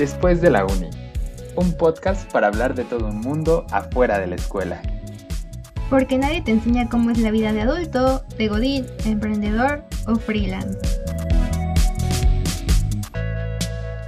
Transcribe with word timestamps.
Después 0.00 0.40
de 0.40 0.48
la 0.48 0.64
uni, 0.64 0.88
un 1.56 1.74
podcast 1.74 2.32
para 2.32 2.46
hablar 2.46 2.74
de 2.74 2.84
todo 2.84 3.08
un 3.08 3.20
mundo 3.20 3.66
afuera 3.70 4.18
de 4.18 4.28
la 4.28 4.36
escuela. 4.36 4.80
Porque 5.90 6.16
nadie 6.16 6.40
te 6.40 6.52
enseña 6.52 6.88
cómo 6.88 7.10
es 7.10 7.18
la 7.18 7.30
vida 7.30 7.52
de 7.52 7.60
adulto, 7.60 8.24
de 8.38 8.48
godín, 8.48 8.86
emprendedor 9.04 9.84
o 10.06 10.16
freelance. 10.16 10.99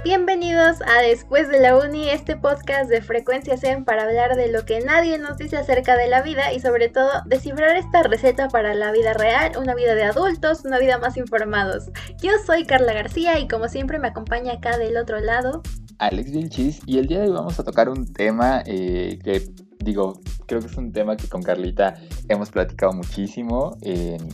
Bienvenidos 0.03 0.81
a 0.81 1.01
Después 1.01 1.47
de 1.47 1.61
la 1.61 1.77
Uni, 1.77 2.09
este 2.09 2.35
podcast 2.35 2.89
de 2.89 3.01
Frecuencia 3.01 3.55
Zen 3.55 3.85
para 3.85 4.03
hablar 4.03 4.35
de 4.35 4.51
lo 4.51 4.65
que 4.65 4.81
nadie 4.81 5.17
nos 5.17 5.37
dice 5.37 5.55
acerca 5.55 5.95
de 5.95 6.09
la 6.09 6.21
vida 6.21 6.51
y 6.51 6.59
sobre 6.59 6.89
todo 6.89 7.09
descifrar 7.25 7.77
esta 7.77 8.03
receta 8.03 8.49
para 8.49 8.75
la 8.75 8.91
vida 8.91 9.13
real, 9.13 9.53
una 9.57 9.73
vida 9.75 9.95
de 9.95 10.03
adultos, 10.03 10.65
una 10.65 10.77
vida 10.77 10.97
más 10.97 11.15
informados. 11.15 11.85
Yo 12.21 12.31
soy 12.45 12.65
Carla 12.65 12.91
García 12.91 13.39
y 13.39 13.47
como 13.47 13.69
siempre 13.69 13.97
me 13.97 14.09
acompaña 14.09 14.55
acá 14.55 14.77
del 14.77 14.97
otro 14.97 15.21
lado. 15.21 15.61
Alex 15.99 16.31
Vilchis 16.31 16.81
y 16.85 16.97
el 16.97 17.07
día 17.07 17.21
de 17.21 17.27
hoy 17.27 17.33
vamos 17.33 17.57
a 17.57 17.63
tocar 17.63 17.87
un 17.87 18.11
tema 18.11 18.61
eh, 18.65 19.19
que 19.23 19.53
digo, 19.79 20.19
creo 20.47 20.59
que 20.59 20.67
es 20.67 20.77
un 20.77 20.91
tema 20.91 21.15
que 21.15 21.27
con 21.27 21.43
Carlita 21.43 21.95
hemos 22.29 22.51
platicado 22.51 22.93
muchísimo 22.93 23.77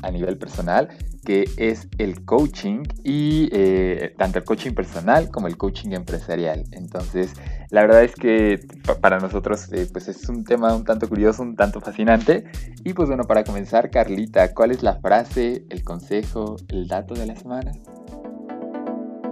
a 0.01 0.11
nivel 0.11 0.37
personal, 0.37 0.89
que 1.29 1.47
es 1.57 1.87
el 1.99 2.25
coaching 2.25 2.85
y 3.03 3.49
eh, 3.51 4.15
tanto 4.17 4.39
el 4.39 4.45
coaching 4.45 4.71
personal 4.71 5.29
como 5.29 5.45
el 5.45 5.57
coaching 5.57 5.91
empresarial. 5.91 6.63
Entonces, 6.71 7.33
la 7.69 7.81
verdad 7.81 8.03
es 8.03 8.15
que 8.15 8.59
para 8.99 9.19
nosotros 9.19 9.71
eh, 9.71 9.87
pues 9.93 10.07
es 10.07 10.27
un 10.27 10.43
tema 10.43 10.75
un 10.75 10.85
tanto 10.85 11.07
curioso, 11.07 11.43
un 11.43 11.55
tanto 11.55 11.81
fascinante. 11.81 12.45
Y 12.83 12.93
pues 12.93 13.09
bueno, 13.09 13.25
para 13.25 13.43
comenzar, 13.43 13.91
Carlita, 13.91 14.55
¿cuál 14.55 14.71
es 14.71 14.81
la 14.81 14.95
frase, 15.01 15.65
el 15.69 15.83
consejo, 15.83 16.55
el 16.69 16.87
dato 16.87 17.13
de 17.13 17.27
la 17.27 17.35
semana? 17.35 17.73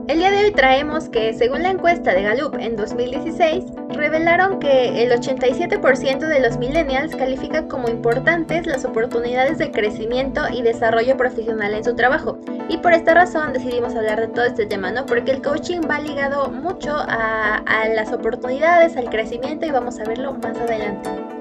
El 0.07 0.19
día 0.19 0.31
de 0.31 0.45
hoy 0.45 0.51
traemos 0.51 1.09
que, 1.09 1.33
según 1.33 1.63
la 1.63 1.69
encuesta 1.69 2.13
de 2.13 2.23
Gallup 2.23 2.55
en 2.57 2.77
2016, 2.77 3.65
revelaron 3.89 4.57
que 4.57 5.03
el 5.03 5.11
87% 5.11 6.19
de 6.19 6.39
los 6.39 6.57
millennials 6.57 7.13
califican 7.13 7.67
como 7.67 7.89
importantes 7.89 8.65
las 8.67 8.85
oportunidades 8.85 9.57
de 9.57 9.69
crecimiento 9.69 10.43
y 10.49 10.61
desarrollo 10.61 11.17
profesional 11.17 11.73
en 11.73 11.83
su 11.83 11.93
trabajo. 11.93 12.37
Y 12.69 12.77
por 12.77 12.93
esta 12.93 13.15
razón 13.15 13.51
decidimos 13.51 13.95
hablar 13.95 14.21
de 14.21 14.27
todo 14.27 14.45
este 14.45 14.65
tema, 14.65 14.91
¿no? 14.91 15.05
Porque 15.05 15.31
el 15.31 15.41
coaching 15.41 15.81
va 15.91 15.99
ligado 15.99 16.51
mucho 16.51 16.95
a, 16.95 17.57
a 17.65 17.89
las 17.89 18.13
oportunidades, 18.13 18.95
al 18.95 19.09
crecimiento 19.09 19.65
y 19.65 19.71
vamos 19.71 19.99
a 19.99 20.05
verlo 20.05 20.31
más 20.35 20.57
adelante. 20.57 21.36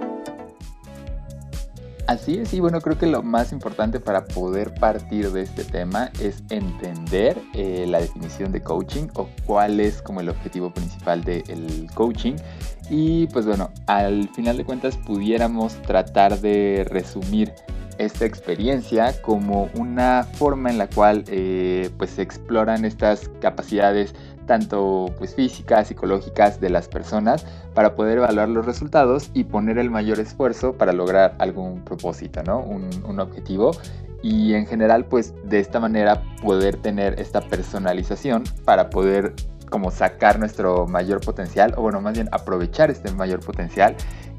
Así 2.07 2.39
es, 2.39 2.55
y 2.55 2.61
bueno, 2.61 2.81
creo 2.81 2.97
que 2.97 3.07
lo 3.07 3.25
más 3.25 3.51
importante 3.51 3.99
para 3.99 4.27
poder 4.27 4.73
partir 4.75 5.33
de 5.33 5.43
este 5.43 5.65
tema 5.65 6.13
es 6.21 6.45
entender 6.51 7.37
eh, 7.53 7.85
la 7.89 8.01
definición 8.01 8.53
de 8.53 8.63
coaching 8.63 9.09
o 9.15 9.29
cuál 9.45 9.81
es 9.81 10.03
como 10.03 10.21
el 10.21 10.29
objetivo 10.29 10.73
principal 10.73 11.25
del 11.25 11.89
coaching. 11.95 12.37
Y 12.91 13.27
pues 13.29 13.45
bueno, 13.45 13.71
al 13.87 14.29
final 14.29 14.57
de 14.57 14.65
cuentas 14.65 14.97
pudiéramos 14.99 15.75
tratar 15.83 16.41
de 16.41 16.87
resumir 16.89 17.53
esta 17.99 18.25
experiencia 18.25 19.21
como 19.23 19.69
una 19.75 20.29
forma 20.35 20.71
en 20.71 20.79
la 20.79 20.87
cual 20.87 21.25
eh, 21.27 21.91
pues 21.99 22.11
se 22.11 22.23
exploran 22.23 22.85
estas 22.85 23.29
capacidades 23.41 24.15
tanto 24.47 25.07
pues 25.19 25.35
físicas, 25.35 25.89
psicológicas 25.89 26.61
de 26.61 26.71
las 26.71 26.89
personas 26.89 27.47
para 27.75 27.95
poder 27.95 28.19
evaluar 28.19 28.49
los 28.49 28.65
resultados 28.65 29.31
y 29.35 29.45
poner 29.45 29.79
el 29.79 29.91
mayor 29.91 30.21
esfuerzo 30.21 30.73
para 30.73 30.93
lograr 30.93 31.35
algún 31.39 31.85
propósito, 31.85 32.43
¿no? 32.43 32.61
Un, 32.61 32.89
un 33.07 33.21
objetivo 33.21 33.73
y 34.23 34.55
en 34.55 34.67
general 34.67 35.05
pues 35.05 35.35
de 35.45 35.61
esta 35.61 35.79
manera 35.79 36.23
poder 36.43 36.77
tener 36.77 37.21
esta 37.21 37.41
personalización 37.41 38.45
para 38.65 38.91
poder 38.91 39.35
como 39.71 39.91
sacar 39.91 40.39
nuestro 40.39 40.87
mayor 40.87 41.21
potencial 41.21 41.75
o 41.77 41.83
bueno 41.83 42.01
más 42.01 42.15
bien 42.15 42.29
aprovechar 42.33 42.91
este 42.91 43.13
mayor 43.13 43.41
potencial 43.41 43.97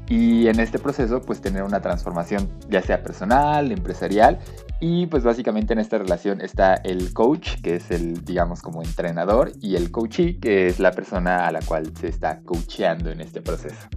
y 0.08 0.48
en 0.48 0.58
este 0.58 0.78
proceso 0.78 1.20
pues 1.20 1.40
tener 1.40 1.62
una 1.62 1.80
transformación 1.80 2.50
ya 2.68 2.82
sea 2.82 3.02
personal, 3.02 3.70
empresarial 3.70 4.38
y 4.80 5.06
pues 5.06 5.22
básicamente 5.22 5.74
en 5.74 5.80
esta 5.80 5.98
relación 5.98 6.40
está 6.40 6.74
el 6.74 7.12
coach 7.12 7.60
que 7.62 7.76
es 7.76 7.90
el 7.90 8.24
digamos 8.24 8.62
como 8.62 8.82
entrenador 8.82 9.52
y 9.60 9.76
el 9.76 9.90
coachee 9.90 10.38
que 10.38 10.66
es 10.66 10.80
la 10.80 10.92
persona 10.92 11.46
a 11.46 11.52
la 11.52 11.60
cual 11.60 11.92
se 11.98 12.08
está 12.08 12.40
coacheando 12.40 13.10
en 13.10 13.20
este 13.20 13.42
proceso. 13.42 13.88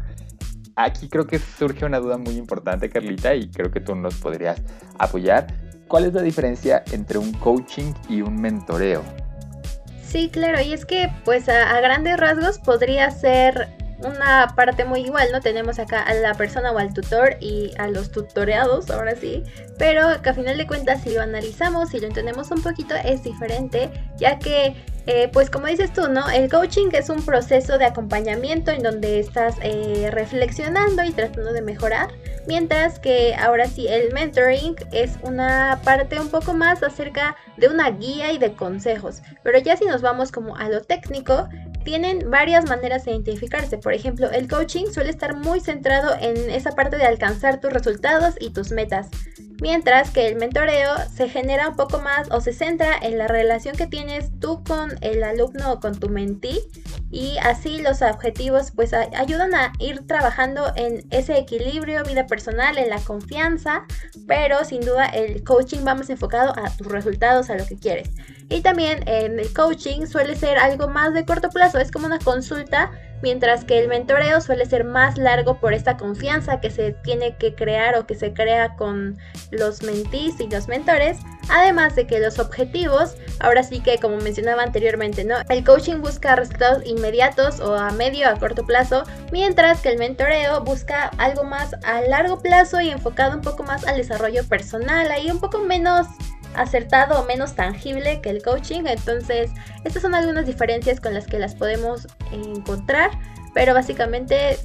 Aquí 0.75 1.09
creo 1.09 1.27
que 1.27 1.39
surge 1.39 1.85
una 1.85 1.99
duda 1.99 2.17
muy 2.17 2.35
importante 2.35 2.89
Carlita 2.89 3.35
y 3.35 3.49
creo 3.49 3.71
que 3.71 3.79
tú 3.79 3.95
nos 3.95 4.15
podrías 4.15 4.61
apoyar. 4.97 5.47
¿Cuál 5.87 6.05
es 6.05 6.13
la 6.13 6.21
diferencia 6.21 6.83
entre 6.91 7.17
un 7.17 7.33
coaching 7.33 7.93
y 8.07 8.21
un 8.21 8.35
mentoreo? 8.35 9.03
Sí, 10.01 10.29
claro, 10.29 10.61
y 10.61 10.73
es 10.73 10.85
que 10.85 11.09
pues 11.25 11.47
a, 11.49 11.75
a 11.75 11.81
grandes 11.81 12.17
rasgos 12.17 12.59
podría 12.59 13.11
ser 13.11 13.80
una 14.03 14.53
parte 14.55 14.85
muy 14.85 15.01
igual, 15.01 15.29
¿no? 15.31 15.41
Tenemos 15.41 15.79
acá 15.79 16.01
a 16.03 16.13
la 16.13 16.33
persona 16.33 16.71
o 16.71 16.77
al 16.77 16.93
tutor 16.93 17.37
y 17.39 17.71
a 17.77 17.87
los 17.87 18.11
tutoreados, 18.11 18.89
ahora 18.89 19.15
sí, 19.15 19.43
pero 19.77 20.21
que 20.21 20.29
a 20.29 20.33
final 20.33 20.57
de 20.57 20.67
cuentas 20.67 21.01
si 21.01 21.11
lo 21.13 21.21
analizamos 21.21 21.93
y 21.93 21.99
lo 21.99 22.07
entendemos 22.07 22.51
un 22.51 22.61
poquito 22.61 22.95
es 22.95 23.23
diferente, 23.23 23.89
ya 24.17 24.39
que 24.39 24.75
eh, 25.07 25.29
pues 25.33 25.49
como 25.49 25.65
dices 25.65 25.91
tú, 25.93 26.07
¿no? 26.09 26.29
El 26.29 26.49
coaching 26.49 26.89
es 26.93 27.09
un 27.09 27.25
proceso 27.25 27.79
de 27.79 27.85
acompañamiento 27.85 28.69
en 28.69 28.83
donde 28.83 29.19
estás 29.19 29.55
eh, 29.63 30.09
reflexionando 30.11 31.03
y 31.03 31.11
tratando 31.11 31.53
de 31.53 31.61
mejorar, 31.61 32.09
mientras 32.47 32.99
que 32.99 33.33
ahora 33.35 33.65
sí 33.65 33.87
el 33.87 34.13
mentoring 34.13 34.75
es 34.91 35.17
una 35.23 35.79
parte 35.83 36.19
un 36.19 36.29
poco 36.29 36.53
más 36.53 36.83
acerca 36.83 37.35
de 37.57 37.67
una 37.67 37.89
guía 37.89 38.31
y 38.31 38.37
de 38.37 38.53
consejos. 38.53 39.23
Pero 39.41 39.57
ya 39.57 39.75
si 39.75 39.85
nos 39.85 40.03
vamos 40.03 40.31
como 40.31 40.55
a 40.55 40.69
lo 40.69 40.81
técnico, 40.81 41.49
tienen 41.83 42.29
varias 42.29 42.65
maneras 42.65 43.05
de 43.05 43.11
identificarse. 43.11 43.77
Por 43.77 43.93
ejemplo, 43.93 44.29
el 44.31 44.47
coaching 44.47 44.85
suele 44.91 45.09
estar 45.09 45.35
muy 45.35 45.59
centrado 45.59 46.15
en 46.19 46.49
esa 46.49 46.71
parte 46.71 46.97
de 46.97 47.05
alcanzar 47.05 47.59
tus 47.59 47.71
resultados 47.71 48.35
y 48.39 48.51
tus 48.51 48.71
metas, 48.71 49.09
mientras 49.61 50.09
que 50.09 50.27
el 50.27 50.35
mentoreo 50.35 50.95
se 51.15 51.29
genera 51.29 51.69
un 51.69 51.75
poco 51.75 51.99
más 51.99 52.29
o 52.31 52.41
se 52.41 52.51
centra 52.51 52.97
en 53.01 53.17
la 53.17 53.27
relación 53.27 53.77
que 53.77 53.87
tienes 53.87 54.31
tú 54.39 54.63
con 54.63 54.91
el 55.01 55.23
alumno 55.23 55.71
o 55.71 55.79
con 55.79 55.97
tu 55.97 56.09
mentí 56.09 56.59
y 57.11 57.37
así 57.43 57.79
los 57.81 58.01
objetivos 58.01 58.71
pues 58.71 58.93
ayudan 58.93 59.53
a 59.53 59.71
ir 59.79 60.05
trabajando 60.07 60.73
en 60.75 61.05
ese 61.11 61.37
equilibrio, 61.37 62.03
vida 62.03 62.25
personal, 62.25 62.77
en 62.77 62.89
la 62.89 62.99
confianza, 62.99 63.85
pero 64.27 64.65
sin 64.65 64.81
duda 64.81 65.05
el 65.05 65.43
coaching 65.43 65.85
va 65.85 65.93
más 65.93 66.09
enfocado 66.09 66.53
a 66.57 66.69
tus 66.75 66.87
resultados, 66.87 67.49
a 67.49 67.55
lo 67.55 67.65
que 67.65 67.77
quieres. 67.77 68.09
Y 68.49 68.61
también 68.61 69.07
en 69.07 69.39
el 69.39 69.53
coaching 69.53 70.07
suele 70.07 70.35
ser 70.35 70.57
algo 70.57 70.87
más 70.87 71.13
de 71.13 71.23
corto 71.23 71.49
plazo, 71.49 71.77
es 71.77 71.91
como 71.91 72.07
una 72.07 72.19
consulta 72.19 72.91
mientras 73.21 73.63
que 73.63 73.79
el 73.79 73.87
mentoreo 73.87 74.41
suele 74.41 74.65
ser 74.65 74.83
más 74.83 75.17
largo 75.17 75.59
por 75.59 75.73
esta 75.73 75.97
confianza 75.97 76.59
que 76.59 76.69
se 76.69 76.93
tiene 76.93 77.37
que 77.37 77.55
crear 77.55 77.97
o 77.97 78.05
que 78.05 78.15
se 78.15 78.33
crea 78.33 78.75
con 78.75 79.17
los 79.51 79.83
mentís 79.83 80.39
y 80.39 80.49
los 80.49 80.67
mentores, 80.67 81.17
además 81.49 81.95
de 81.95 82.07
que 82.07 82.19
los 82.19 82.39
objetivos, 82.39 83.15
ahora 83.39 83.63
sí 83.63 83.81
que 83.81 83.97
como 83.97 84.17
mencionaba 84.17 84.63
anteriormente, 84.63 85.23
¿no? 85.23 85.35
El 85.49 85.63
coaching 85.63 86.01
busca 86.01 86.35
resultados 86.35 86.85
inmediatos 86.85 87.59
o 87.59 87.75
a 87.75 87.91
medio 87.91 88.27
a 88.29 88.35
corto 88.35 88.65
plazo, 88.65 89.03
mientras 89.31 89.81
que 89.81 89.89
el 89.89 89.97
mentoreo 89.97 90.61
busca 90.63 91.11
algo 91.17 91.43
más 91.43 91.75
a 91.83 92.01
largo 92.01 92.39
plazo 92.39 92.81
y 92.81 92.89
enfocado 92.89 93.35
un 93.35 93.41
poco 93.41 93.63
más 93.63 93.85
al 93.85 93.97
desarrollo 93.97 94.43
personal, 94.47 95.11
ahí 95.11 95.29
un 95.29 95.39
poco 95.39 95.59
menos 95.59 96.07
acertado 96.55 97.21
o 97.21 97.25
menos 97.25 97.55
tangible 97.55 98.21
que 98.21 98.29
el 98.29 98.41
coaching. 98.41 98.83
Entonces, 98.85 99.51
estas 99.83 100.01
son 100.01 100.15
algunas 100.15 100.45
diferencias 100.45 100.99
con 100.99 101.13
las 101.13 101.27
que 101.27 101.39
las 101.39 101.55
podemos 101.55 102.07
encontrar, 102.31 103.11
pero 103.53 103.73
básicamente, 103.73 104.57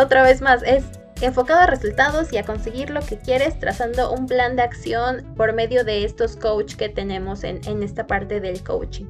otra 0.00 0.22
vez 0.22 0.40
más, 0.40 0.62
es 0.62 0.84
enfocado 1.20 1.60
a 1.60 1.66
resultados 1.66 2.32
y 2.32 2.38
a 2.38 2.44
conseguir 2.44 2.90
lo 2.90 3.00
que 3.00 3.16
quieres 3.16 3.58
trazando 3.58 4.12
un 4.12 4.26
plan 4.26 4.56
de 4.56 4.62
acción 4.62 5.24
por 5.36 5.52
medio 5.52 5.84
de 5.84 6.04
estos 6.04 6.36
coach 6.36 6.74
que 6.74 6.88
tenemos 6.88 7.44
en, 7.44 7.60
en 7.66 7.82
esta 7.82 8.06
parte 8.06 8.40
del 8.40 8.62
coaching. 8.64 9.06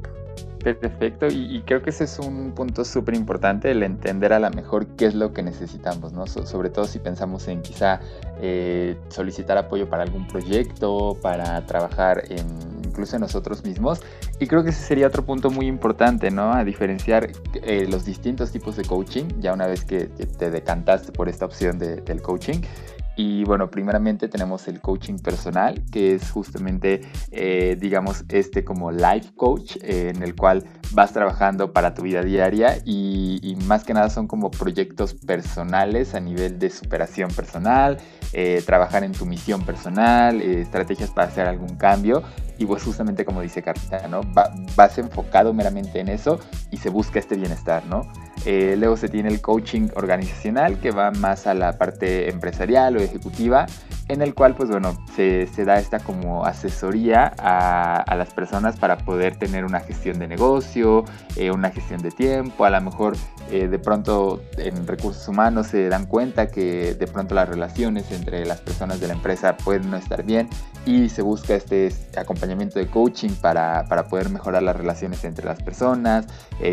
Perfecto, 0.63 1.27
y, 1.29 1.61
creo 1.67 1.83
que 1.83 1.91
ese 1.91 2.05
es 2.05 2.21
un 2.21 2.53
punto 2.53 2.85
súper 2.85 3.17
importante, 3.17 3.73
el 3.73 3.83
entender 3.83 4.33
a 4.33 4.39
la 4.39 4.51
mejor 4.51 4.87
qué 4.97 5.07
es 5.07 5.15
lo 5.15 5.33
que 5.33 5.43
necesitamos, 5.43 6.13
¿no? 6.13 6.27
sobre 6.29 6.71
todo 6.71 6.85
si 6.85 7.01
pensamos 7.01 7.49
en 7.49 7.63
quizá 7.63 8.01
eh, 8.41 8.97
solicitar 9.09 9.59
apoyo 9.59 9.89
para 9.89 10.05
algún 10.05 10.29
proyecto, 10.29 11.19
para 11.21 11.67
trabajar 11.67 12.23
en, 12.31 12.47
incluso 12.85 13.17
en 13.17 13.23
nosotros 13.23 13.65
mismos. 13.65 14.03
Y 14.39 14.47
creo 14.47 14.63
que 14.63 14.71
ese 14.71 14.83
sería 14.83 15.07
otro 15.07 15.25
punto 15.25 15.51
muy 15.51 15.67
importante, 15.67 16.31
¿no? 16.31 16.53
A 16.53 16.65
diferenciar 16.65 17.31
eh, 17.55 17.87
los 17.91 18.05
distintos 18.05 18.53
tipos 18.53 18.77
de 18.77 18.85
coaching, 18.85 19.25
ya 19.41 19.53
una 19.53 19.67
vez 19.67 19.85
que, 19.85 20.07
te 20.07 20.51
decantaste 20.51 21.11
por 21.11 21.29
esta 21.29 21.45
opción 21.45 21.79
del 21.79 22.23
coaching. 22.23 22.61
Y 23.17 23.45
bueno, 23.45 23.71
primeramente 23.71 24.29
tenemos 24.29 24.69
el 24.69 24.81
coaching 24.81 25.19
personal, 25.19 25.83
que 25.91 26.15
es 26.15 26.31
justamente, 26.31 27.03
eh, 27.31 27.77
digamos, 27.79 28.25
este 28.29 28.65
como 28.65 28.91
life 28.91 29.33
coach, 29.37 29.77
eh, 29.83 30.13
en 30.15 30.23
el 30.23 30.35
cual 30.35 30.65
vas 30.93 31.13
trabajando 31.13 31.73
para 31.73 31.95
tu 31.95 32.03
vida 32.03 32.23
diaria 32.23 32.79
y, 32.85 33.57
más 33.67 33.85
que 33.85 33.95
nada 33.95 34.11
son 34.11 34.27
como 34.27 34.51
proyectos 34.51 35.15
personales 35.15 36.15
a 36.15 36.21
nivel 36.21 36.59
de 36.59 36.69
superación 36.69 37.31
personal, 37.31 37.99
eh, 38.33 38.63
trabajar 38.67 39.05
en 39.05 39.13
tu 39.13 39.25
misión 39.25 39.65
personal, 39.65 40.41
estrategias 40.41 41.11
para 41.11 41.29
hacer 41.29 41.47
algún 41.47 41.77
cambio. 41.77 42.23
Y 42.59 42.67
pues 42.67 42.83
justamente 42.83 43.25
como 43.25 43.41
dice 43.41 43.63
Carita, 43.63 44.09
¿no? 44.09 44.23
vas 44.77 44.99
enfocado 44.99 45.53
meramente 45.53 46.01
en 46.01 46.09
eso 46.09 46.39
y 46.71 46.77
se 46.79 46.91
busca 46.91 47.19
este 47.19 47.37
bienestar, 47.37 47.85
¿no? 47.87 48.03
Eh, 48.45 48.75
luego 48.79 48.97
se 48.97 49.09
tiene 49.09 49.29
el 49.29 49.41
coaching 49.41 49.89
organizacional 49.95 50.79
que 50.79 50.91
va 50.91 51.11
más 51.13 51.47
a 51.47 51.55
la 51.55 51.79
parte 51.79 52.29
empresarial 52.29 52.97
o 52.97 53.01
ejecutiva, 53.01 53.67
en 54.09 54.23
el 54.23 54.35
cual 54.35 54.55
pues 54.55 54.69
bueno, 54.69 54.97
se, 55.15 55.47
da 55.65 55.79
esta 55.79 56.01
como 56.01 56.45
asesoría 56.45 57.33
a, 57.39 58.15
las 58.17 58.33
personas 58.35 58.77
para 58.79 58.99
poder 58.99 59.37
tener 59.37 59.65
una 59.65 59.81
gestión 59.81 60.19
de 60.19 60.29
negocio, 60.29 61.05
eh, 61.37 61.51
una 61.51 61.71
gestión 61.71 62.03
de 62.03 62.11
tiempo, 62.11 62.65
a 62.65 62.71
lo 62.71 62.81
mejor 62.81 63.17
eh, 63.51 63.69
de 63.69 63.79
pronto 63.79 64.43
en 64.59 64.87
recursos 64.87 65.27
humanos 65.29 65.69
se 65.69 65.89
dan 65.89 66.07
cuenta 66.07 66.49
que 66.49 66.95
de 66.95 67.07
pronto 67.07 67.35
las 67.35 67.49
relaciones 67.49 68.11
entre 68.11 68.45
las 68.45 68.61
personas 68.61 69.01
de 69.01 69.09
la 69.09 69.15
empresa 69.15 69.57
pueden 69.57 69.91
no 69.91 69.97
estar 69.97 70.25
bien 70.25 70.49
y 70.85 71.09
se 71.09 71.23
busca 71.23 71.55
este 71.55 71.95
acompañamiento 72.17 72.79
de 72.79 72.89
coaching 72.89 73.31
para, 73.41 73.85
poder 74.11 74.31
mejorar 74.31 74.63
las 74.63 74.77
relaciones 74.77 75.25
entre 75.25 75.47
las 75.47 75.63
personas, 75.63 76.27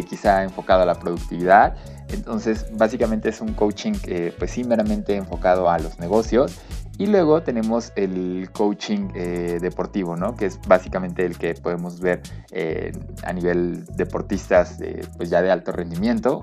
quizá 0.10 0.44
enfocado 0.44 0.82
a 0.82 0.86
la 0.86 0.96
productividad. 0.96 1.76
Entonces, 2.10 2.66
básicamente 2.74 3.30
es 3.30 3.40
un 3.40 3.54
coaching, 3.54 3.94
pues 4.40 4.52
sí, 4.52 4.64
meramente 4.64 5.16
enfocado 5.16 5.70
a 5.70 5.78
los 5.78 6.00
negocios 6.00 6.60
y 7.00 7.08
luego 7.08 7.42
tenemos 7.42 7.94
el 7.96 8.50
coaching 8.52 9.08
eh, 9.16 9.58
deportivo, 9.62 10.18
¿no? 10.18 10.36
Que 10.36 10.48
es 10.48 10.60
básicamente 10.68 11.26
el 11.26 11.38
que 11.38 11.54
podemos 11.54 12.02
ver 12.02 12.22
eh, 12.52 12.92
a 13.24 13.32
nivel 13.32 13.86
deportistas 13.96 14.80
pues 15.16 15.30
ya 15.30 15.42
de 15.42 15.50
alto 15.50 15.72
rendimiento. 15.72 16.42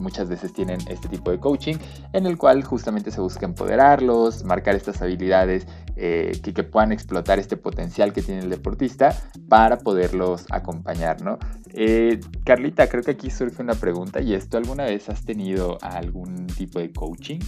muchas 0.00 0.30
veces 0.30 0.54
tienen 0.54 0.80
este 0.88 1.08
tipo 1.08 1.30
de 1.30 1.38
coaching 1.38 1.76
en 2.14 2.24
el 2.24 2.38
cual 2.38 2.64
justamente 2.64 3.10
se 3.10 3.20
busca 3.20 3.44
empoderarlos, 3.44 4.42
marcar 4.42 4.74
estas 4.74 5.02
habilidades 5.02 5.66
eh, 5.96 6.32
que, 6.42 6.54
que, 6.54 6.62
puedan 6.62 6.92
explotar 6.92 7.38
este 7.38 7.58
potencial 7.58 8.14
que 8.14 8.22
tiene 8.22 8.40
el 8.40 8.48
deportista 8.48 9.14
para 9.50 9.76
poderlos 9.76 10.46
acompañar, 10.48 11.20
¿no? 11.20 11.38
Carlita, 12.44 12.88
creo 12.88 13.02
que 13.02 13.10
aquí 13.10 13.30
surge 13.30 13.62
una 13.62 13.74
pregunta 13.74 14.22
y 14.22 14.32
esto 14.32 14.56
alguna 14.56 14.84
vez 14.84 15.10
has 15.10 15.26
tenido 15.26 15.76
algún 15.82 16.46
tipo 16.46 16.78
de 16.78 16.90
coaching? 16.90 17.40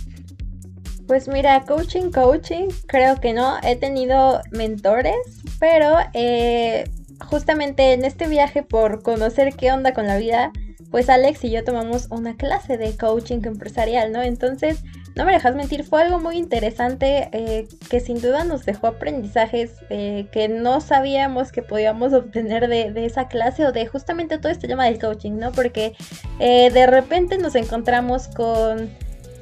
Pues 1.06 1.26
mira, 1.26 1.64
coaching, 1.66 2.10
coaching, 2.10 2.68
creo 2.86 3.20
que 3.20 3.32
no. 3.32 3.56
He 3.62 3.76
tenido 3.76 4.40
mentores, 4.50 5.16
pero 5.58 5.96
eh, 6.14 6.88
justamente 7.24 7.92
en 7.92 8.04
este 8.04 8.28
viaje 8.28 8.62
por 8.62 9.02
conocer 9.02 9.54
qué 9.54 9.72
onda 9.72 9.94
con 9.94 10.06
la 10.06 10.16
vida, 10.16 10.52
pues 10.90 11.08
Alex 11.08 11.44
y 11.44 11.50
yo 11.50 11.64
tomamos 11.64 12.06
una 12.10 12.36
clase 12.36 12.76
de 12.78 12.96
coaching 12.96 13.40
empresarial, 13.44 14.12
¿no? 14.12 14.22
Entonces, 14.22 14.84
no 15.16 15.24
me 15.24 15.32
dejas 15.32 15.56
mentir, 15.56 15.84
fue 15.84 16.02
algo 16.02 16.20
muy 16.20 16.36
interesante 16.36 17.28
eh, 17.32 17.66
que 17.90 18.00
sin 18.00 18.20
duda 18.20 18.44
nos 18.44 18.64
dejó 18.64 18.86
aprendizajes 18.86 19.72
eh, 19.90 20.28
que 20.32 20.48
no 20.48 20.80
sabíamos 20.80 21.52
que 21.52 21.62
podíamos 21.62 22.12
obtener 22.12 22.68
de, 22.68 22.92
esa 23.04 23.28
clase 23.28 23.66
o 23.66 23.72
de 23.72 23.86
justamente 23.86 24.38
todo 24.38 24.52
este 24.52 24.68
tema 24.68 24.86
del 24.86 24.98
coaching, 24.98 25.32
¿no? 25.32 25.52
Porque 25.52 25.94
de 26.38 26.86
repente 26.86 27.38
nos 27.38 27.54
encontramos 27.56 28.28
con 28.28 28.90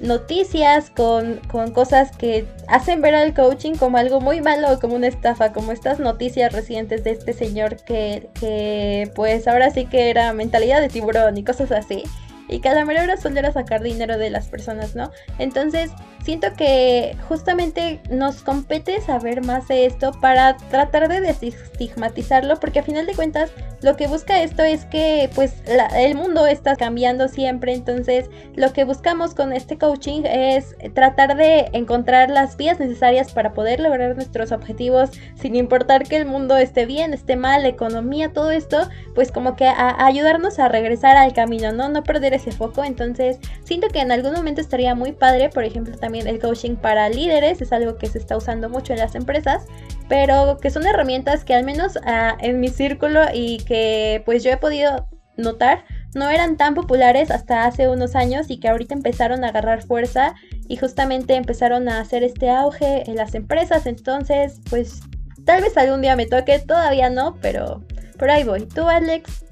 noticias, 0.00 0.90
con, 0.90 1.40
con, 1.50 1.72
cosas 1.72 2.16
que 2.16 2.46
hacen 2.68 3.02
ver 3.02 3.14
al 3.14 3.34
coaching 3.34 3.74
como 3.74 3.98
algo 3.98 4.20
muy 4.20 4.40
malo 4.40 4.78
como 4.80 4.94
una 4.94 5.06
estafa, 5.06 5.52
como 5.52 5.72
estas 5.72 5.98
noticias 5.98 6.52
recientes 6.52 7.04
de 7.04 7.10
este 7.10 7.32
señor 7.32 7.76
que, 7.76 8.28
que 8.38 9.10
pues 9.14 9.46
ahora 9.46 9.70
sí 9.70 9.86
que 9.86 10.10
era 10.10 10.32
mentalidad 10.32 10.80
de 10.80 10.88
tiburón 10.88 11.36
y 11.36 11.44
cosas 11.44 11.70
así 11.72 12.04
y 12.50 12.60
que 12.60 12.68
a 12.68 12.74
la 12.74 12.84
mera 12.84 13.02
hora 13.02 13.16
solo 13.16 13.38
era 13.38 13.52
sacar 13.52 13.82
dinero 13.82 14.18
de 14.18 14.30
las 14.30 14.48
personas, 14.48 14.94
¿no? 14.94 15.10
Entonces, 15.38 15.90
siento 16.24 16.48
que 16.56 17.16
justamente 17.28 18.00
nos 18.10 18.42
compete 18.42 19.00
saber 19.00 19.44
más 19.44 19.68
de 19.68 19.86
esto 19.86 20.12
para 20.20 20.56
tratar 20.56 21.08
de 21.08 21.20
desestigmatizarlo, 21.20 22.58
porque 22.60 22.80
a 22.80 22.82
final 22.82 23.06
de 23.06 23.14
cuentas 23.14 23.50
lo 23.82 23.96
que 23.96 24.06
busca 24.08 24.42
esto 24.42 24.62
es 24.62 24.84
que 24.84 25.30
pues 25.34 25.54
el 25.96 26.14
mundo 26.14 26.46
está 26.46 26.76
cambiando 26.76 27.28
siempre, 27.28 27.72
entonces 27.72 28.28
lo 28.54 28.72
que 28.72 28.84
buscamos 28.84 29.34
con 29.34 29.52
este 29.52 29.78
coaching 29.78 30.22
es 30.24 30.76
tratar 30.92 31.36
de 31.36 31.70
encontrar 31.72 32.30
las 32.30 32.56
vías 32.56 32.78
necesarias 32.78 33.32
para 33.32 33.52
poder 33.52 33.80
lograr 33.80 34.14
nuestros 34.16 34.52
objetivos 34.52 35.10
sin 35.40 35.56
importar 35.56 36.06
que 36.06 36.16
el 36.16 36.26
mundo 36.26 36.56
esté 36.56 36.84
bien, 36.84 37.14
esté 37.14 37.36
mal, 37.36 37.62
la 37.62 37.68
economía, 37.68 38.32
todo 38.32 38.50
esto, 38.50 38.88
pues 39.14 39.32
como 39.32 39.56
que 39.56 39.66
ayudarnos 39.66 40.58
a 40.58 40.68
regresar 40.68 41.16
al 41.16 41.32
camino, 41.32 41.72
¿no? 41.72 41.88
No 41.88 42.02
perder 42.02 42.34
ese 42.40 42.52
foco, 42.52 42.84
entonces 42.84 43.38
siento 43.64 43.88
que 43.88 44.00
en 44.00 44.12
algún 44.12 44.32
momento 44.32 44.60
estaría 44.60 44.94
muy 44.94 45.12
padre, 45.12 45.48
por 45.50 45.64
ejemplo, 45.64 45.96
también 45.96 46.26
el 46.26 46.40
coaching 46.40 46.76
para 46.76 47.08
líderes 47.08 47.60
es 47.60 47.72
algo 47.72 47.96
que 47.96 48.06
se 48.06 48.18
está 48.18 48.36
usando 48.36 48.68
mucho 48.68 48.92
en 48.92 48.98
las 48.98 49.14
empresas, 49.14 49.64
pero 50.08 50.58
que 50.58 50.70
son 50.70 50.86
herramientas 50.86 51.44
que 51.44 51.54
al 51.54 51.64
menos 51.64 51.98
ah, 52.04 52.36
en 52.40 52.60
mi 52.60 52.68
círculo 52.68 53.22
y 53.32 53.58
que 53.58 54.22
pues 54.24 54.42
yo 54.42 54.50
he 54.50 54.56
podido 54.56 55.06
notar 55.36 55.84
no 56.14 56.28
eran 56.28 56.56
tan 56.56 56.74
populares 56.74 57.30
hasta 57.30 57.64
hace 57.64 57.88
unos 57.88 58.16
años 58.16 58.50
y 58.50 58.58
que 58.58 58.68
ahorita 58.68 58.94
empezaron 58.94 59.44
a 59.44 59.48
agarrar 59.48 59.82
fuerza 59.82 60.34
y 60.68 60.76
justamente 60.76 61.34
empezaron 61.34 61.88
a 61.88 62.00
hacer 62.00 62.24
este 62.24 62.50
auge 62.50 63.08
en 63.08 63.16
las 63.16 63.34
empresas. 63.34 63.86
Entonces, 63.86 64.60
pues 64.68 65.02
tal 65.44 65.62
vez 65.62 65.76
algún 65.76 66.00
día 66.00 66.16
me 66.16 66.26
toque, 66.26 66.58
todavía 66.58 67.10
no, 67.10 67.36
pero 67.40 67.84
por 68.18 68.30
ahí 68.30 68.44
voy. 68.44 68.66
¿Tú, 68.66 68.88
Alex? 68.88 69.44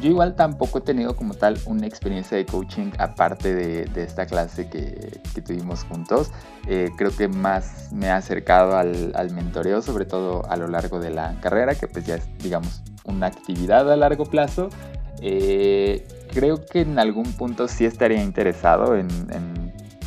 Yo 0.00 0.10
igual 0.10 0.34
tampoco 0.34 0.78
he 0.78 0.80
tenido 0.82 1.16
como 1.16 1.34
tal 1.34 1.58
una 1.64 1.86
experiencia 1.86 2.36
de 2.36 2.44
coaching 2.44 2.90
aparte 2.98 3.54
de, 3.54 4.02
esta 4.02 4.26
clase 4.26 4.68
que, 4.68 5.20
tuvimos 5.42 5.84
juntos. 5.84 6.30
Eh, 6.66 6.90
creo 6.96 7.14
que 7.14 7.28
más 7.28 7.92
me 7.92 8.10
ha 8.10 8.16
acercado 8.16 8.76
al, 8.76 9.30
mentoreo, 9.32 9.80
sobre 9.80 10.04
todo 10.04 10.44
a 10.50 10.56
lo 10.56 10.68
largo 10.68 11.00
de 11.00 11.10
la 11.10 11.38
carrera, 11.40 11.74
que 11.74 11.88
pues 11.88 12.04
ya 12.04 12.16
es, 12.16 12.28
digamos, 12.38 12.82
una 13.04 13.26
actividad 13.26 13.90
a 13.90 13.96
largo 13.96 14.26
plazo. 14.26 14.68
Eh, 15.22 16.06
creo 16.30 16.64
que 16.64 16.82
en 16.82 16.98
algún 16.98 17.32
punto 17.32 17.66
sí 17.66 17.86
estaría 17.86 18.22
interesado 18.22 18.96
en, 18.96 19.08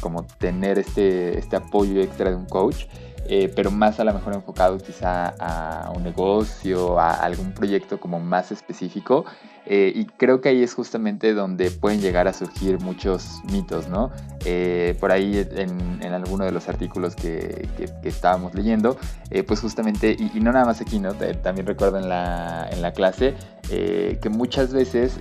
como 0.01 0.23
tener 0.23 0.77
este, 0.77 1.39
este 1.39 1.55
apoyo 1.55 1.99
extra 2.01 2.29
de 2.29 2.35
un 2.35 2.45
coach. 2.45 2.85
Eh, 3.31 3.51
pero 3.55 3.69
más 3.69 3.99
a 3.99 4.03
lo 4.03 4.11
mejor 4.11 4.33
enfocado 4.33 4.79
quizá 4.79 5.35
a 5.39 5.91
un 5.91 6.03
negocio, 6.03 6.99
a 6.99 7.11
algún 7.11 7.51
proyecto 7.53 7.99
como 7.99 8.19
más 8.19 8.51
específico. 8.51 9.23
Eh, 9.71 9.93
y 9.95 10.05
creo 10.05 10.41
que 10.41 10.49
ahí 10.49 10.63
es 10.63 10.73
justamente 10.73 11.35
donde 11.35 11.69
pueden 11.69 12.01
llegar 12.01 12.27
a 12.27 12.33
surgir 12.33 12.79
muchos 12.79 13.41
mitos, 13.51 13.87
¿no? 13.87 14.11
Eh, 14.43 14.95
por 14.99 15.11
ahí 15.11 15.47
en, 15.51 16.03
alguno 16.11 16.43
de 16.43 16.51
los 16.51 16.67
artículos 16.67 17.15
que, 17.15 17.69
estábamos 18.03 18.55
leyendo, 18.55 18.97
pues 19.45 19.59
justamente, 19.59 20.17
y, 20.17 20.31
y, 20.35 20.39
no 20.41 20.51
nada 20.51 20.65
más 20.65 20.81
aquí, 20.81 20.97
¿no? 20.97 21.13
También 21.13 21.67
recuerdo 21.67 21.99
en 21.99 22.09
la, 22.09 22.67
en 22.71 22.81
la 22.81 22.93
clase 22.93 23.35
que 23.69 24.29
muchas 24.31 24.73
veces 24.73 25.19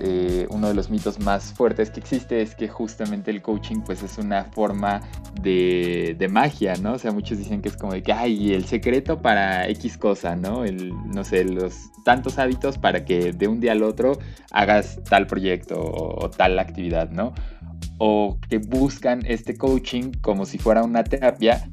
uno 0.49 0.67
de 0.67 0.73
los 0.73 0.89
mitos 0.89 1.19
más 1.19 1.53
fuertes 1.53 1.91
que 1.91 1.99
existe 1.99 2.41
es 2.41 2.55
que 2.55 2.67
justamente 2.67 3.29
el 3.29 3.43
coaching 3.43 3.81
pues 3.81 4.01
es 4.01 4.17
una 4.17 4.45
forma 4.45 5.01
de, 5.41 6.15
de 6.17 6.27
magia, 6.27 6.73
¿no? 6.81 6.93
O 6.93 6.97
sea, 6.97 7.11
muchos 7.11 7.37
dicen 7.37 7.61
que 7.61 7.69
es 7.69 7.77
como 7.77 7.91
que, 7.91 8.11
hay 8.11 8.53
el 8.53 8.65
secreto 8.65 9.21
para 9.21 9.67
X 9.69 9.97
cosa, 9.97 10.35
¿no? 10.35 10.65
El, 10.65 10.91
no 11.05 11.23
sé, 11.23 11.43
los 11.43 11.75
tantos 12.03 12.39
hábitos 12.39 12.77
para 12.77 13.05
que 13.05 13.33
de 13.33 13.47
un 13.47 13.59
día 13.59 13.73
al 13.73 13.83
otro 13.83 14.17
hagas 14.51 15.01
tal 15.03 15.27
proyecto 15.27 15.79
o, 15.79 16.29
tal 16.29 16.59
actividad, 16.59 17.09
¿no? 17.11 17.33
O 17.97 18.37
que 18.49 18.57
buscan 18.57 19.25
este 19.25 19.57
coaching 19.57 20.11
como 20.21 20.45
si 20.45 20.57
fuera 20.57 20.83
una 20.83 21.03
terapia 21.03 21.69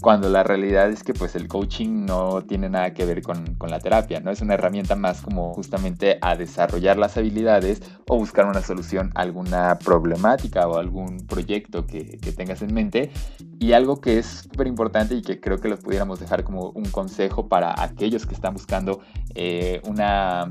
cuando 0.00 0.28
la 0.28 0.42
realidad 0.42 0.90
es 0.90 1.02
que 1.02 1.12
pues 1.12 1.34
el 1.34 1.48
coaching 1.48 2.06
no 2.06 2.42
tiene 2.42 2.68
nada 2.68 2.94
que 2.94 3.04
ver 3.04 3.22
con, 3.22 3.56
la 3.68 3.80
terapia, 3.80 4.20
¿no? 4.20 4.30
Es 4.30 4.40
una 4.40 4.54
herramienta 4.54 4.94
más 4.94 5.20
como 5.20 5.52
justamente 5.54 6.18
a 6.20 6.36
desarrollar 6.36 6.96
las 6.96 7.16
habilidades 7.16 7.82
o 8.06 8.16
buscar 8.16 8.46
una 8.46 8.62
solución 8.62 9.10
a 9.14 9.22
alguna 9.22 9.78
problemática 9.78 10.68
o 10.68 10.78
algún 10.78 11.26
proyecto 11.26 11.86
que, 11.86 12.18
tengas 12.36 12.62
en 12.62 12.72
mente. 12.72 13.10
Y 13.58 13.72
algo 13.72 14.00
que 14.00 14.18
es 14.18 14.26
súper 14.44 14.68
importante 14.68 15.14
y 15.14 15.22
que 15.22 15.40
creo 15.40 15.58
que 15.58 15.68
lo 15.68 15.76
pudiéramos 15.78 16.20
dejar 16.20 16.44
como 16.44 16.70
un 16.70 16.84
consejo 16.90 17.48
para 17.48 17.74
aquellos 17.82 18.24
que 18.26 18.34
están 18.34 18.54
buscando 18.54 19.00
eh, 19.34 19.80
una 19.84 20.50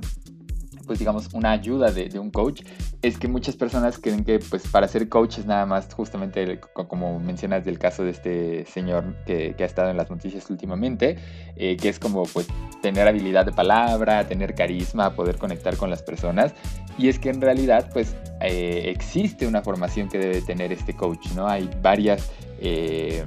pues 0.88 1.00
digamos, 1.00 1.29
una 1.34 1.51
ayuda 1.51 1.91
de, 1.91 2.17
un 2.17 2.32
coach, 2.32 2.63
es 3.01 3.20
que 3.20 3.27
muchas 3.27 3.56
personas 3.56 4.00
creen 4.00 4.24
que 4.24 4.39
pues 4.39 4.67
para 4.67 4.88
ser 4.88 5.10
coach 5.10 5.39
es 5.39 5.46
nada 5.46 5.65
más 5.65 5.94
justamente 5.94 6.60
como 6.88 7.20
mencionas 7.20 7.65
del 7.65 7.77
caso 7.77 8.03
de 8.03 8.12
este 8.12 8.65
señor 8.65 9.15
que, 9.25 9.56
ha 9.60 9.65
estado 9.65 9.91
en 9.91 9.98
las 9.98 10.10
noticias 10.10 10.50
últimamente, 10.50 11.17
eh, 11.56 11.77
que 11.77 11.89
es 11.89 12.00
como 12.00 12.24
pues 12.24 12.48
tener 12.82 13.08
habilidad 13.08 13.46
de 13.46 13.51
palabra, 13.51 14.27
tener 14.27 14.56
carisma, 14.56 15.13
poder 15.13 15.38
conectar 15.38 15.77
con 15.77 15.89
las 15.89 16.01
personas. 16.01 16.53
Y 16.98 17.10
es 17.10 17.20
que 17.20 17.29
en 17.29 17.41
realidad 17.41 17.89
pues 17.94 18.15
eh, 18.41 18.86
existe 18.88 19.46
una 19.46 19.62
formación 19.62 20.10
que 20.10 20.17
debe 20.17 20.41
tener 20.41 20.72
este 20.72 20.96
coach, 20.96 21.32
¿no? 21.36 21.48
Hay 21.48 21.70
varias... 21.82 22.32
Eh, 22.60 23.24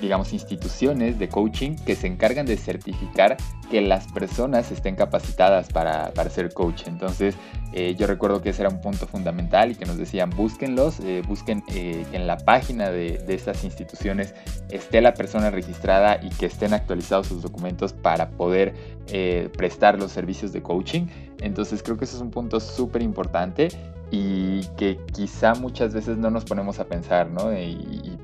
digamos, 0.00 0.32
instituciones 0.32 1.18
de 1.18 1.28
coaching 1.28 1.76
que 1.76 1.96
se 1.96 2.06
encargan 2.06 2.46
de 2.46 2.56
certificar 2.56 3.36
que 3.70 3.80
las 3.80 4.06
personas 4.12 4.70
estén 4.70 4.96
capacitadas 4.96 5.68
para, 5.68 6.12
para 6.12 6.30
ser 6.30 6.52
coach. 6.52 6.82
Entonces, 6.86 7.34
eh, 7.72 7.94
yo 7.96 8.06
recuerdo 8.06 8.42
que 8.42 8.50
ese 8.50 8.62
era 8.62 8.68
un 8.68 8.80
punto 8.80 9.06
fundamental 9.06 9.72
y 9.72 9.74
que 9.74 9.86
nos 9.86 9.96
decían, 9.96 10.30
búsquenlos, 10.30 11.00
eh, 11.00 11.22
busquen 11.26 11.64
eh, 11.68 12.04
que 12.10 12.16
en 12.16 12.26
la 12.26 12.36
página 12.36 12.90
de, 12.90 13.18
de, 13.18 13.34
estas 13.34 13.64
instituciones 13.64 14.34
esté 14.70 15.00
la 15.00 15.14
persona 15.14 15.50
registrada 15.50 16.20
y 16.22 16.28
que 16.30 16.46
estén 16.46 16.74
actualizados 16.74 17.28
sus 17.28 17.42
documentos 17.42 17.92
para 17.92 18.30
poder 18.30 18.94
prestar 19.56 19.98
los 19.98 20.12
servicios 20.12 20.52
de 20.52 20.62
coaching. 20.62 21.06
Entonces, 21.40 21.82
creo 21.82 21.98
que 21.98 22.04
eso 22.04 22.16
es 22.16 22.22
un 22.22 22.30
punto 22.30 22.58
súper 22.58 23.02
importante 23.02 23.68
y 24.10 24.64
que 24.76 24.98
quizá 25.12 25.54
muchas 25.54 25.92
veces 25.92 26.16
no 26.16 26.30
nos 26.30 26.44
ponemos 26.44 26.78
a 26.78 26.84
pensar, 26.84 27.28
¿no? 27.30 27.50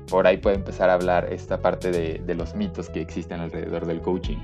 Por 0.09 0.27
ahí 0.27 0.37
puede 0.37 0.57
empezar 0.57 0.89
a 0.89 0.93
hablar 0.93 1.31
esta 1.31 1.59
parte 1.61 1.91
de, 1.91 2.35
los 2.35 2.55
mitos 2.55 2.89
que 2.89 3.01
existen 3.01 3.39
alrededor 3.39 3.85
del 3.85 4.01
coaching. 4.01 4.37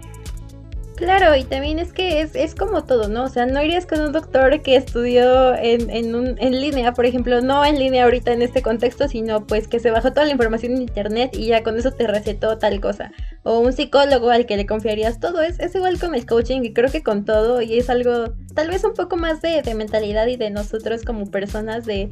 Claro, 0.98 1.36
y 1.36 1.44
también 1.44 1.78
es 1.78 1.94
que 1.94 2.22
es, 2.22 2.34
es 2.34 2.56
como 2.56 2.84
todo, 2.84 3.08
¿no? 3.08 3.26
O 3.26 3.30
sea, 3.30 3.46
no 3.46 3.62
irías 3.62 3.86
con 3.86 4.02
un 4.02 4.12
doctor 4.12 4.64
que 4.64 4.76
estudió 4.76 5.54
en, 5.54 5.92
en, 5.92 6.16
un, 6.16 6.36
en 6.40 6.60
línea, 6.60 6.96
por 6.96 7.06
ejemplo, 7.06 7.40
no 7.40 7.64
en 7.64 7.78
línea 7.78 8.06
ahorita 8.06 8.34
en 8.34 8.42
este 8.42 8.64
contexto, 8.64 9.08
sino 9.08 9.46
pues 9.46 9.68
que 9.68 9.80
se 9.80 9.92
bajó 9.92 10.12
toda 10.12 10.26
la 10.26 10.32
información 10.32 10.74
en 10.74 10.82
internet 10.82 11.36
y 11.36 11.46
ya 11.46 11.62
con 11.62 11.78
eso 11.78 11.92
te 11.92 12.08
recetó 12.08 12.58
tal 12.58 12.82
cosa. 12.82 13.12
O 13.44 13.60
un 13.60 13.74
psicólogo 13.74 14.32
al 14.32 14.48
que 14.48 14.58
le 14.58 14.66
confiarías 14.66 15.20
todo. 15.20 15.44
Es, 15.44 15.60
es 15.60 15.76
igual 15.76 16.00
con 16.00 16.16
el 16.16 16.26
coaching 16.26 16.62
y 16.64 16.74
creo 16.74 16.90
que 16.90 17.04
con 17.04 17.26
todo 17.26 17.62
y 17.62 17.78
es 17.78 17.92
algo 17.92 18.34
tal 18.56 18.70
vez 18.70 18.84
un 18.84 18.96
poco 18.96 19.18
más 19.18 19.40
de, 19.40 19.62
de 19.62 19.76
mentalidad 19.76 20.26
y 20.26 20.36
de 20.36 20.50
nosotros 20.50 21.04
como 21.04 21.30
personas 21.30 21.86
de 21.86 22.10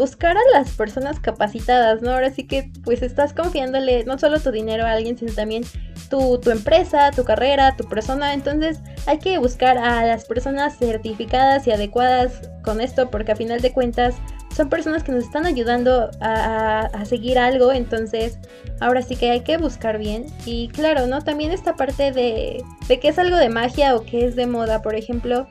buscar 0.00 0.34
a 0.36 0.40
las 0.58 0.70
personas 0.70 1.20
capacitadas, 1.20 2.00
¿no? 2.00 2.10
Ahora 2.10 2.30
sí 2.30 2.46
que 2.46 2.70
pues 2.84 3.02
estás 3.02 3.34
confiándole 3.34 4.02
no 4.04 4.18
solo 4.18 4.40
tu 4.40 4.50
dinero 4.50 4.86
a 4.86 4.92
alguien, 4.92 5.18
sino 5.18 5.32
también 5.32 5.62
tu, 6.08 6.38
tu 6.38 6.50
empresa, 6.50 7.10
tu 7.10 7.22
carrera, 7.24 7.76
tu 7.76 7.84
persona. 7.84 8.32
Entonces 8.32 8.80
hay 9.06 9.18
que 9.18 9.36
buscar 9.38 9.76
a 9.76 10.04
las 10.06 10.24
personas 10.24 10.78
certificadas 10.78 11.66
y 11.66 11.72
adecuadas 11.72 12.50
con 12.64 12.80
esto 12.80 13.10
porque 13.10 13.32
a 13.32 13.36
final 13.36 13.60
de 13.60 13.72
cuentas 13.72 14.14
son 14.56 14.70
personas 14.70 15.04
que 15.04 15.12
nos 15.12 15.24
están 15.24 15.44
ayudando 15.44 16.10
a, 16.20 16.80
a, 16.80 17.04
seguir 17.04 17.38
algo, 17.38 17.70
entonces 17.70 18.38
ahora 18.80 19.00
sí 19.00 19.14
que 19.14 19.30
hay 19.30 19.40
que 19.40 19.58
buscar 19.58 19.98
bien. 19.98 20.26
Y 20.46 20.68
claro, 20.68 21.06
¿no? 21.06 21.22
También 21.22 21.52
esta 21.52 21.76
parte 21.76 22.10
de, 22.10 22.64
de 22.88 23.00
que 23.00 23.08
es 23.08 23.18
algo 23.18 23.36
de 23.36 23.48
magia 23.48 23.94
o 23.94 24.02
que 24.02 24.24
es 24.24 24.34
de 24.34 24.46
moda, 24.46 24.82
por 24.82 24.96
ejemplo, 24.96 25.46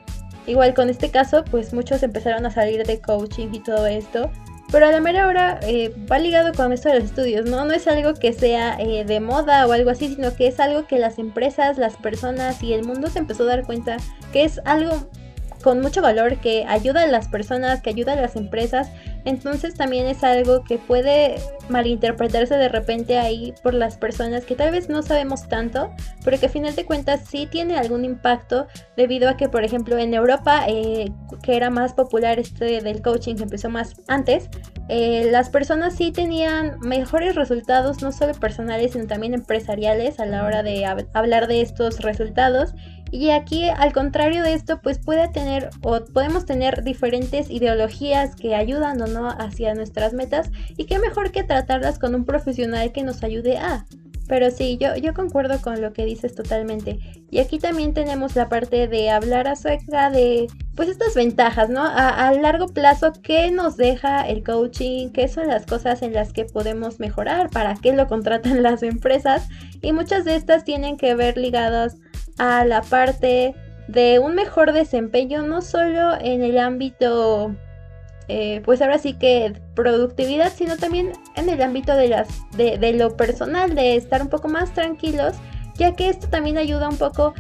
igual 0.48 0.74
con 0.74 0.90
este 0.90 1.10
caso, 1.12 1.44
pues 1.46 1.74
muchos 1.74 2.04
empezaron 2.04 2.46
a 2.46 2.52
salir 2.52 2.86
de 2.86 3.00
coaching 3.00 3.50
y 3.54 3.60
todo 3.60 3.88
esto, 3.88 4.32
pero 4.72 4.88
a 4.88 4.92
la 4.92 5.00
mera 5.00 5.28
hora 5.28 5.60
eh, 5.64 5.94
va 6.12 6.20
ligado 6.20 6.54
con 6.54 6.72
esto 6.74 6.90
de 6.90 6.96
los 6.96 7.06
estudios, 7.06 7.50
¿no? 7.50 7.66
No 7.66 7.74
es 7.74 7.88
algo 7.88 8.14
que 8.14 8.34
sea 8.34 8.78
eh, 8.80 9.04
de 9.04 9.20
moda 9.20 9.66
o 9.66 9.72
algo 9.72 9.90
así, 9.90 10.14
sino 10.14 10.36
que 10.36 10.48
es 10.48 10.60
algo 10.60 10.86
que 10.86 11.00
las 11.00 11.18
empresas, 11.18 11.78
las 11.78 11.96
personas 11.96 12.62
y 12.62 12.74
el 12.74 12.84
mundo 12.84 13.10
se 13.10 13.20
empezó 13.20 13.44
a 13.44 13.48
dar 13.48 13.66
cuenta 13.66 13.98
que 14.32 14.44
es 14.44 14.62
algo 14.66 15.10
con 15.64 15.82
mucho 15.82 16.02
valor, 16.02 16.38
que 16.38 16.66
ayuda 16.68 17.04
a 17.04 17.08
las 17.08 17.28
personas, 17.28 17.82
que 17.82 17.90
ayuda 17.90 18.14
a 18.14 18.16
las 18.16 18.36
empresas. 18.36 18.92
Entonces 19.30 19.76
también 19.76 20.08
es 20.08 20.24
algo 20.24 20.64
que 20.64 20.80
puede 20.80 21.36
malinterpretarse 21.70 22.56
de 22.56 22.68
repente 22.68 23.20
ahí 23.20 23.54
por 23.62 23.76
las 23.76 23.96
personas 23.96 24.44
que 24.44 24.56
tal 24.56 24.72
vez 24.72 24.90
no 24.90 25.04
sabemos 25.04 25.48
tanto, 25.48 25.92
pero 26.26 26.40
que 26.40 26.48
a 26.48 26.50
final 26.50 26.76
de 26.76 26.84
cuentas 26.84 27.22
sí 27.30 27.46
tiene 27.46 27.78
algún 27.78 28.06
impacto 28.06 28.66
debido 28.98 29.30
a 29.30 29.38
que, 29.38 29.48
por 29.48 29.64
ejemplo, 29.64 30.00
en 30.00 30.16
Europa, 30.16 30.64
eh, 30.68 31.12
que 31.44 31.56
era 31.56 31.70
más 31.70 31.94
popular 31.94 32.40
este 32.40 32.82
del 32.82 33.04
coaching 33.04 33.36
que 33.36 33.44
empezó 33.44 33.70
más 33.70 33.94
antes, 34.08 34.50
eh, 34.88 35.30
las 35.32 35.50
personas 35.50 35.96
sí 35.96 36.12
tenían 36.12 36.80
mejores 36.80 37.36
resultados, 37.36 38.02
no 38.02 38.12
solo 38.12 38.34
personales, 38.34 38.94
sino 38.94 39.06
también 39.06 39.36
empresariales 39.36 40.20
a 40.20 40.26
la 40.26 40.44
hora 40.44 40.64
de 40.64 40.86
hablar 41.14 41.48
de 41.48 41.62
estos 41.62 42.00
resultados 42.00 42.74
y 43.12 43.32
aquí, 43.32 43.70
al 43.70 43.94
contrario 43.94 44.44
de 44.44 44.54
esto, 44.54 44.82
pues 44.82 45.00
puede 45.00 45.28
tener 45.30 45.70
o 45.82 46.04
podemos 46.06 46.46
tener 46.46 46.84
diferentes 46.84 47.50
ideologías 47.50 48.36
que 48.36 48.56
ayudan 48.56 49.02
o 49.02 49.08
no 49.08 49.30
hacia 49.30 49.74
nuestras 49.74 50.14
metas 50.14 50.52
y 50.78 50.86
qué 50.86 51.00
mejor 51.00 51.32
que 51.32 51.44
tratarlas 51.44 52.00
con 52.00 52.16
un 52.16 52.26
profesional 52.26 52.92
que 52.92 53.04
nos 53.04 53.24
ayude 53.24 53.58
a. 53.58 53.86
Pero 54.30 54.52
sí, 54.52 54.78
yo, 54.80 54.96
yo 54.96 55.16
concuerdo 55.16 55.60
con 55.60 55.82
lo 55.82 55.92
que 55.92 56.06
dices 56.06 56.36
totalmente. 56.36 57.00
Y 57.32 57.40
aquí 57.40 57.58
también 57.58 57.96
tenemos 57.96 58.36
la 58.36 58.48
parte 58.48 58.88
de 58.88 59.10
hablar 59.10 59.48
acerca 59.48 60.12
de, 60.12 60.46
pues 60.76 60.88
estas 60.88 61.16
ventajas, 61.16 61.70
¿no? 61.70 61.84
A, 61.84 62.28
a, 62.28 62.34
largo 62.34 62.68
plazo, 62.68 63.12
¿qué 63.24 63.50
nos 63.50 63.76
deja 63.76 64.28
el 64.28 64.44
coaching? 64.44 65.10
¿Qué 65.10 65.28
son 65.28 65.48
las 65.48 65.66
cosas 65.66 66.04
en 66.04 66.14
las 66.14 66.32
que 66.32 66.46
podemos 66.46 67.00
mejorar? 67.00 67.50
¿Para 67.50 67.74
qué 67.74 67.92
lo 67.92 68.08
contratan 68.08 68.62
las 68.64 68.84
empresas? 68.84 69.48
Y 69.82 69.94
muchas 69.94 70.26
de 70.26 70.36
estas 70.36 70.64
tienen 70.64 70.98
que 70.98 71.16
ver 71.16 71.36
ligadas 71.36 71.98
a 72.40 72.66
la 72.66 72.82
parte 72.82 73.54
de 73.88 74.20
un 74.20 74.36
mejor 74.36 74.74
desempeño, 74.74 75.44
no 75.44 75.62
solo 75.62 76.18
en 76.20 76.44
el 76.44 76.58
ámbito, 76.58 77.56
eh, 78.28 78.62
pues 78.66 78.82
ahora 78.82 78.98
sí 78.98 79.14
que 79.14 79.54
productividad, 79.76 80.52
sino 80.54 80.78
también 80.78 81.12
en 81.36 81.50
el 81.50 81.62
ámbito 81.62 81.96
de, 81.96 82.08
las, 82.08 82.28
de, 82.56 82.78
de 82.78 82.94
lo 82.94 83.16
personal, 83.16 83.76
de 83.76 83.96
estar 83.96 84.22
un 84.22 84.30
poco 84.30 84.48
más 84.48 84.74
tranquilos, 84.74 85.36
ya 85.76 85.96
que 85.96 86.10
esto 86.10 86.28
también 86.30 86.58
ayuda 86.58 86.90
un 86.90 86.98
poco 86.98 87.34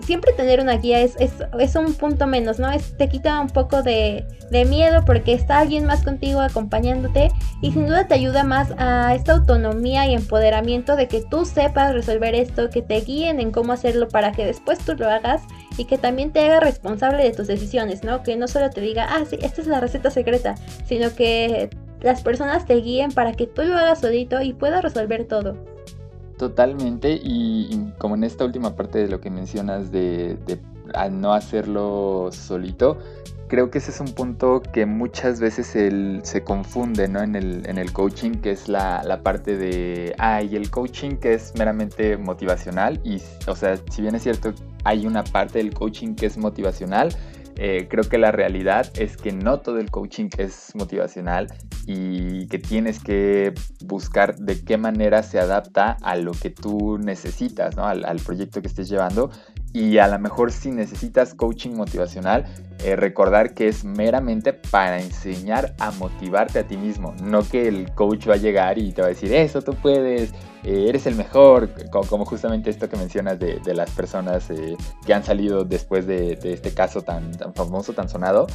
siempre 0.00 0.32
tener 0.32 0.60
una 0.60 0.76
guía 0.76 1.00
es, 1.00 1.16
es, 1.18 1.76
un 1.76 1.94
punto 1.94 2.26
menos, 2.26 2.58
¿no? 2.58 2.70
Es, 2.70 2.96
te 2.96 3.08
quita 3.08 3.40
un 3.40 3.48
poco 3.48 3.82
de, 3.82 4.24
de, 4.50 4.64
miedo 4.64 5.04
porque 5.04 5.32
está 5.32 5.58
alguien 5.58 5.84
más 5.84 6.02
contigo 6.02 6.40
acompañándote 6.40 7.30
y 7.60 7.72
sin 7.72 7.86
duda 7.86 8.06
te 8.06 8.14
ayuda 8.14 8.44
más 8.44 8.72
a 8.78 9.14
esta 9.14 9.32
autonomía 9.32 10.06
y 10.06 10.14
empoderamiento 10.14 10.96
de 10.96 11.08
que 11.08 11.22
tú 11.22 11.44
sepas 11.44 11.92
resolver 11.92 12.34
esto, 12.34 12.70
que 12.70 12.82
te 12.82 13.00
guíen 13.00 13.40
en 13.40 13.50
cómo 13.50 13.72
hacerlo 13.72 14.08
para 14.08 14.32
que 14.32 14.44
después 14.44 14.78
tú 14.78 14.94
lo 14.94 15.10
hagas 15.10 15.42
y 15.76 15.84
que 15.84 15.98
también 15.98 16.32
te 16.32 16.40
haga 16.40 16.60
responsable 16.60 17.22
de 17.22 17.32
tus 17.32 17.46
decisiones, 17.46 18.02
¿no? 18.02 18.22
Que 18.22 18.36
no 18.36 18.48
solo 18.48 18.70
te 18.70 18.80
diga, 18.80 19.06
ah, 19.10 19.24
sí, 19.28 19.38
esta 19.42 19.60
es 19.60 19.66
la 19.66 19.80
receta 19.80 20.10
secreta, 20.10 20.54
sino 20.86 21.14
que 21.14 21.70
las 22.00 22.22
personas 22.22 22.66
te 22.66 22.74
guíen 22.76 23.12
para 23.12 23.32
que 23.32 23.46
tú 23.46 23.62
lo 23.62 23.76
hagas 23.76 24.00
solito 24.00 24.40
y 24.40 24.52
puedas 24.52 24.82
resolver 24.82 25.24
todo. 25.24 25.75
Totalmente, 26.38 27.18
y, 27.22 27.92
como 27.96 28.14
en 28.14 28.24
esta 28.24 28.44
última 28.44 28.76
parte 28.76 28.98
de 28.98 29.08
lo 29.08 29.20
que 29.20 29.30
mencionas 29.30 29.90
de, 29.90 30.38
al 30.92 31.18
no 31.18 31.32
hacerlo 31.32 32.28
solito, 32.30 32.98
creo 33.48 33.70
que 33.70 33.78
ese 33.78 33.90
es 33.90 34.00
un 34.00 34.08
punto 34.08 34.60
que 34.60 34.84
muchas 34.84 35.40
veces 35.40 35.66
se 35.66 36.44
confunde 36.44 37.08
¿no? 37.08 37.22
en, 37.22 37.36
el, 37.36 37.66
en 37.66 37.78
el 37.78 37.90
coaching, 37.90 38.32
que 38.32 38.50
es 38.50 38.68
la, 38.68 39.02
la 39.02 39.22
parte 39.22 39.56
de, 39.56 40.14
ah, 40.18 40.42
y 40.42 40.56
el 40.56 40.70
coaching 40.70 41.16
que 41.16 41.32
es 41.32 41.54
meramente 41.56 42.18
motivacional, 42.18 43.00
y 43.02 43.22
o 43.46 43.56
sea, 43.56 43.78
si 43.90 44.02
bien 44.02 44.14
es 44.14 44.22
cierto, 44.22 44.52
hay 44.84 45.06
una 45.06 45.24
parte 45.24 45.58
del 45.58 45.72
coaching 45.72 46.14
que 46.16 46.26
es 46.26 46.36
motivacional, 46.36 47.16
eh, 47.56 47.86
creo 47.88 48.04
que 48.04 48.18
la 48.18 48.32
realidad 48.32 48.90
es 48.98 49.16
que 49.16 49.32
no 49.32 49.60
todo 49.60 49.78
el 49.78 49.90
coaching 49.90 50.28
es 50.36 50.72
motivacional 50.74 51.48
y 51.86 52.46
que 52.48 52.58
tienes 52.58 53.02
que 53.02 53.54
buscar 53.84 54.36
de 54.36 54.62
qué 54.62 54.76
manera 54.76 55.22
se 55.22 55.38
adapta 55.38 55.96
a 56.02 56.16
lo 56.16 56.32
que 56.32 56.50
tú 56.50 56.98
necesitas, 56.98 57.76
¿no? 57.76 57.86
al, 57.86 58.04
al 58.04 58.18
proyecto 58.18 58.60
que 58.60 58.68
estés 58.68 58.88
llevando. 58.88 59.30
Y 59.72 59.98
a 59.98 60.08
lo 60.08 60.18
mejor 60.18 60.52
si 60.52 60.70
necesitas 60.70 61.34
coaching 61.34 61.70
motivacional, 61.70 62.46
eh, 62.84 62.94
recordar 62.94 63.54
que 63.54 63.68
es 63.68 63.84
meramente 63.84 64.52
para 64.52 65.00
enseñar 65.00 65.74
a 65.78 65.90
motivarte 65.92 66.58
a 66.58 66.66
ti 66.66 66.76
mismo, 66.76 67.14
no 67.22 67.42
que 67.42 67.68
el 67.68 67.92
coach 67.94 68.28
va 68.28 68.34
a 68.34 68.36
llegar 68.36 68.78
y 68.78 68.92
te 68.92 69.00
va 69.00 69.06
a 69.06 69.10
decir, 69.10 69.32
eso 69.32 69.62
tú 69.62 69.74
puedes, 69.74 70.32
eh, 70.62 70.84
eres 70.86 71.06
el 71.06 71.14
mejor, 71.14 71.70
como, 71.90 72.26
justamente 72.26 72.68
esto 72.68 72.88
que 72.88 72.96
mencionas 72.96 73.38
de, 73.38 73.60
las 73.74 73.90
personas 73.92 74.50
eh, 74.50 74.76
que 75.06 75.14
han 75.14 75.24
salido 75.24 75.64
después 75.64 76.06
de, 76.06 76.38
este 76.42 76.74
caso 76.74 77.00
tan, 77.00 77.32
famoso, 77.54 77.94
tan 77.94 78.10
sonado, 78.10 78.46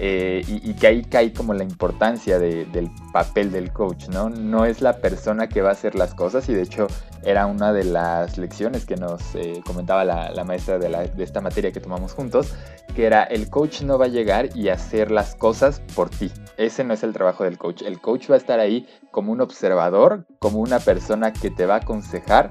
y, 0.00 0.74
que 0.74 0.86
ahí 0.86 1.02
cae 1.02 1.32
como 1.32 1.54
la 1.54 1.64
importancia 1.64 2.38
del 2.38 2.90
papel 3.12 3.50
del 3.50 3.72
coach, 3.72 4.08
¿no? 4.08 4.28
No 4.28 4.64
es 4.64 4.80
la 4.80 4.98
persona 4.98 5.48
que 5.48 5.60
va 5.60 5.70
a 5.70 5.72
hacer 5.72 5.94
las 5.94 6.14
cosas 6.14 6.48
y 6.48 6.54
de 6.54 6.62
hecho 6.62 6.86
era 7.24 7.46
una 7.46 7.72
de 7.72 7.82
las 7.82 8.38
lecciones 8.38 8.86
que 8.86 8.96
nos 8.96 9.22
comentaba 9.64 10.04
la, 10.04 10.30
la 10.30 10.44
maestra 10.44 10.78
de, 10.78 10.88
la, 10.88 11.04
de 11.04 11.24
esta 11.24 11.40
materia 11.40 11.72
que 11.72 11.80
tomamos 11.80 12.12
juntos, 12.12 12.54
que 12.94 13.06
era 13.06 13.22
el 13.22 13.48
coach 13.48 13.67
no 13.82 13.98
va 13.98 14.06
a 14.06 14.08
llegar 14.08 14.56
y 14.56 14.68
hacer 14.68 15.10
las 15.10 15.34
cosas 15.34 15.80
por 15.94 16.10
ti. 16.10 16.30
Ese 16.56 16.84
no 16.84 16.94
es 16.94 17.02
el 17.02 17.12
trabajo 17.12 17.44
del 17.44 17.58
coach. 17.58 17.82
El 17.82 18.00
coach 18.00 18.30
va 18.30 18.34
a 18.34 18.38
estar 18.38 18.60
ahí 18.60 18.86
como 19.10 19.32
un 19.32 19.40
observador, 19.40 20.26
como 20.38 20.58
una 20.58 20.80
persona 20.80 21.32
que 21.32 21.50
te 21.50 21.66
va 21.66 21.74
a 21.74 21.78
aconsejar, 21.78 22.48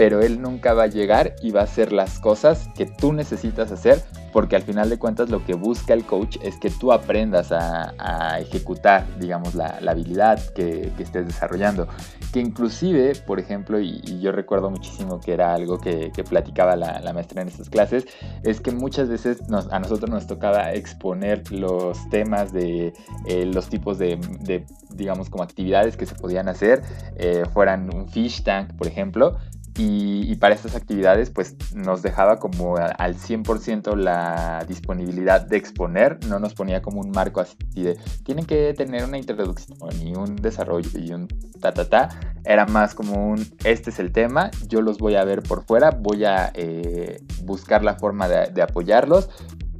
pero 0.00 0.22
él 0.22 0.40
nunca 0.40 0.72
va 0.72 0.84
a 0.84 0.86
llegar 0.86 1.36
y 1.42 1.50
va 1.50 1.60
a 1.60 1.64
hacer 1.64 1.92
las 1.92 2.20
cosas 2.20 2.70
que 2.74 2.86
tú 2.86 3.12
necesitas 3.12 3.70
hacer 3.70 4.02
porque 4.32 4.56
al 4.56 4.62
final 4.62 4.88
de 4.88 4.98
cuentas 4.98 5.28
lo 5.28 5.44
que 5.44 5.52
busca 5.52 5.92
el 5.92 6.06
coach 6.06 6.38
es 6.42 6.56
que 6.56 6.70
tú 6.70 6.90
aprendas 6.90 7.52
a, 7.52 8.38
ejecutar, 8.40 9.06
digamos, 9.18 9.54
la, 9.54 9.78
habilidad 9.86 10.40
que, 10.54 10.90
estés 10.98 11.26
desarrollando. 11.26 11.86
Que 12.32 12.40
inclusive, 12.40 13.12
por 13.26 13.40
ejemplo, 13.40 13.80
y, 13.80 14.00
yo 14.20 14.32
recuerdo 14.32 14.70
muchísimo 14.70 15.20
que 15.20 15.32
era 15.32 15.52
algo 15.52 15.78
que, 15.78 16.10
platicaba 16.28 16.76
la, 16.76 17.12
maestra 17.12 17.42
en 17.42 17.48
estas 17.48 17.68
clases, 17.68 18.06
es 18.42 18.60
que 18.60 18.70
muchas 18.70 19.08
veces 19.08 19.42
a 19.70 19.78
nosotros 19.80 20.08
nos 20.08 20.26
tocaba 20.26 20.72
exponer 20.72 21.50
los 21.52 22.08
temas 22.08 22.52
de 22.52 22.94
eh, 23.26 23.44
los 23.46 23.68
tipos 23.68 23.98
de, 23.98 24.64
digamos, 24.94 25.28
como 25.28 25.42
actividades 25.42 25.96
que 25.96 26.06
se 26.06 26.14
podían 26.14 26.48
hacer, 26.48 26.82
eh, 27.16 27.44
fueran 27.52 27.92
un 27.94 28.08
fish 28.08 28.42
tank, 28.44 28.72
por 28.74 28.86
ejemplo, 28.86 29.36
y, 29.76 30.34
para 30.36 30.54
estas 30.54 30.74
actividades 30.74 31.30
pues 31.30 31.56
nos 31.74 32.02
dejaba 32.02 32.38
como 32.38 32.76
al 32.76 33.16
100% 33.16 33.94
la 33.96 34.64
disponibilidad 34.66 35.46
de 35.46 35.56
exponer, 35.56 36.18
no 36.26 36.38
nos 36.38 36.54
ponía 36.54 36.80
como 36.80 37.00
un 37.00 37.10
marco 37.10 37.40
así 37.40 37.56
de 37.74 37.98
tienen 38.24 38.46
que 38.46 38.72
tener 38.74 39.04
una 39.04 39.18
introducción 39.18 39.76
y 40.00 40.14
un 40.14 40.36
desarrollo 40.36 40.90
y 40.98 41.12
un 41.12 41.28
ta 41.60 41.72
ta 41.72 41.88
ta, 41.88 42.08
era 42.44 42.66
más 42.66 42.94
como 42.94 43.30
un 43.30 43.46
este 43.64 43.90
es 43.90 43.98
el 43.98 44.12
tema, 44.12 44.50
yo 44.66 44.80
los 44.80 44.98
voy 44.98 45.16
a 45.16 45.24
ver 45.24 45.42
por 45.42 45.64
fuera, 45.64 45.90
voy 45.90 46.24
a 46.24 46.50
eh, 46.54 47.22
buscar 47.44 47.84
la 47.84 47.96
forma 47.96 48.28
de 48.28 48.62
apoyarlos, 48.62 49.28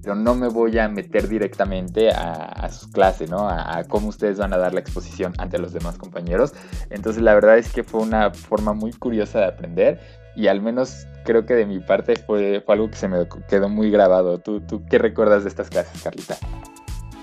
pero 0.02 0.14
no 0.14 0.34
me 0.34 0.48
voy 0.48 0.78
a 0.78 0.88
meter 0.88 1.28
directamente 1.28 2.10
a, 2.10 2.68
sus 2.70 2.88
clases, 2.88 3.30
¿no? 3.30 3.48
A, 3.48 3.84
cómo 3.88 4.08
ustedes 4.08 4.38
van 4.38 4.52
a 4.52 4.58
dar 4.58 4.74
la 4.74 4.80
exposición 4.80 5.32
ante 5.38 5.58
los 5.58 5.72
demás 5.72 5.98
compañeros. 5.98 6.52
Entonces 6.90 7.22
la 7.22 7.34
verdad 7.34 7.58
es 7.58 7.72
que 7.72 7.84
fue 7.84 8.00
una 8.00 8.30
forma 8.30 8.72
muy 8.72 8.92
curiosa 8.92 9.40
de 9.40 9.46
aprender 9.46 10.00
y 10.36 10.46
al 10.46 10.60
menos 10.60 11.06
creo 11.24 11.44
que 11.44 11.54
de 11.54 11.66
mi 11.66 11.80
parte 11.80 12.16
fue, 12.16 12.62
fue 12.64 12.74
algo 12.74 12.90
que 12.90 12.96
se 12.96 13.08
me 13.08 13.26
quedó 13.48 13.68
muy 13.68 13.90
grabado. 13.90 14.38
¿Tú, 14.38 14.60
¿Tú 14.60 14.82
qué 14.88 14.98
recuerdas 14.98 15.42
de 15.42 15.48
estas 15.50 15.68
clases, 15.68 16.02
Carlita? 16.02 16.36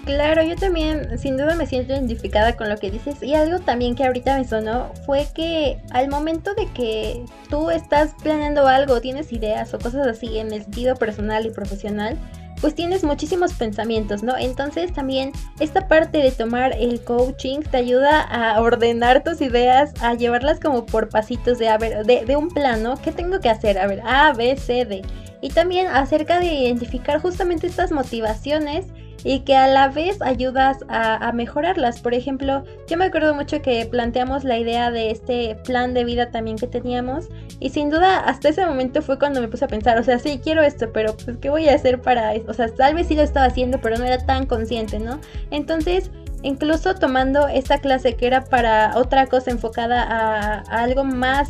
Claro, 0.07 0.41
yo 0.41 0.55
también 0.55 1.19
sin 1.19 1.35
duda 1.35 1.55
me 1.55 1.65
siento 1.65 1.91
identificada 1.91 2.55
con 2.55 2.69
lo 2.69 2.77
que 2.77 2.89
dices 2.89 3.21
y 3.21 3.35
algo 3.35 3.59
también 3.59 3.93
que 3.93 4.05
ahorita 4.05 4.37
me 4.37 4.45
sonó 4.45 4.89
fue 5.05 5.27
que 5.35 5.81
al 5.91 6.07
momento 6.07 6.53
de 6.53 6.65
que 6.67 7.25
tú 7.49 7.69
estás 7.71 8.15
planeando 8.23 8.67
algo, 8.67 9.01
tienes 9.01 9.33
ideas 9.33 9.73
o 9.73 9.79
cosas 9.79 10.07
así 10.07 10.37
en 10.37 10.53
el 10.53 10.63
sentido 10.63 10.95
personal 10.95 11.45
y 11.45 11.49
profesional, 11.49 12.17
pues 12.61 12.75
tienes 12.75 13.03
muchísimos 13.03 13.53
pensamientos, 13.53 14.23
¿no? 14.23 14.37
Entonces 14.37 14.93
también 14.93 15.31
esta 15.59 15.87
parte 15.87 16.17
de 16.17 16.31
tomar 16.31 16.73
el 16.73 17.01
coaching 17.01 17.59
te 17.59 17.77
ayuda 17.77 18.21
a 18.21 18.59
ordenar 18.61 19.23
tus 19.23 19.41
ideas, 19.41 19.93
a 20.01 20.13
llevarlas 20.15 20.59
como 20.59 20.85
por 20.85 21.09
pasitos 21.09 21.59
de, 21.59 21.69
a 21.69 21.77
ver, 21.77 22.05
de, 22.05 22.25
de 22.25 22.35
un 22.35 22.49
plano, 22.49 22.95
¿qué 23.03 23.11
tengo 23.11 23.39
que 23.39 23.49
hacer? 23.49 23.77
A 23.77 23.87
ver, 23.87 24.01
A, 24.05 24.33
B, 24.33 24.57
C, 24.57 24.85
D. 24.85 25.01
Y 25.41 25.49
también 25.49 25.87
acerca 25.87 26.39
de 26.39 26.47
identificar 26.47 27.21
justamente 27.21 27.67
estas 27.67 27.91
motivaciones 27.91 28.85
y 29.23 29.41
que 29.41 29.55
a 29.55 29.67
la 29.67 29.89
vez 29.89 30.21
ayudas 30.21 30.77
a, 30.89 31.31
mejorarlas. 31.33 31.99
Por 31.99 32.13
ejemplo, 32.13 32.63
yo 32.87 32.97
me 32.97 33.05
acuerdo 33.05 33.33
mucho 33.35 33.61
que 33.61 33.85
planteamos 33.85 34.43
la 34.43 34.57
idea 34.57 34.91
de 34.91 35.11
este 35.11 35.55
plan 35.65 35.93
de 35.93 36.03
vida 36.05 36.31
también 36.31 36.57
que 36.57 36.67
teníamos 36.67 37.27
y 37.59 37.69
sin 37.69 37.89
duda 37.89 38.19
hasta 38.19 38.49
ese 38.49 38.65
momento 38.65 39.01
fue 39.01 39.19
cuando 39.19 39.41
me 39.41 39.47
puse 39.47 39.65
a 39.65 39.67
pensar, 39.67 39.97
o 39.97 40.03
sea, 40.03 40.19
sí, 40.19 40.39
quiero 40.43 40.61
esto, 40.61 40.91
pero 40.93 41.15
pues 41.15 41.37
¿qué 41.37 41.49
voy 41.49 41.67
a 41.67 41.75
hacer 41.75 42.01
para 42.01 42.33
eso? 42.33 42.45
O 42.49 42.53
sea, 42.53 42.67
tal 42.69 42.95
vez 42.95 43.07
sí 43.07 43.15
lo 43.15 43.23
estaba 43.23 43.47
haciendo, 43.47 43.79
pero 43.81 43.97
no 43.97 44.05
era 44.05 44.25
tan 44.25 44.45
consciente, 44.45 44.99
¿no? 44.99 45.19
Entonces, 45.51 46.11
incluso 46.43 46.95
tomando 46.95 47.47
esta 47.47 47.79
clase 47.79 48.15
que 48.15 48.27
era 48.27 48.45
para 48.45 48.93
otra 48.95 49.27
cosa 49.27 49.51
enfocada 49.51 50.03
a 50.03 50.59
algo 50.69 51.03
más 51.03 51.49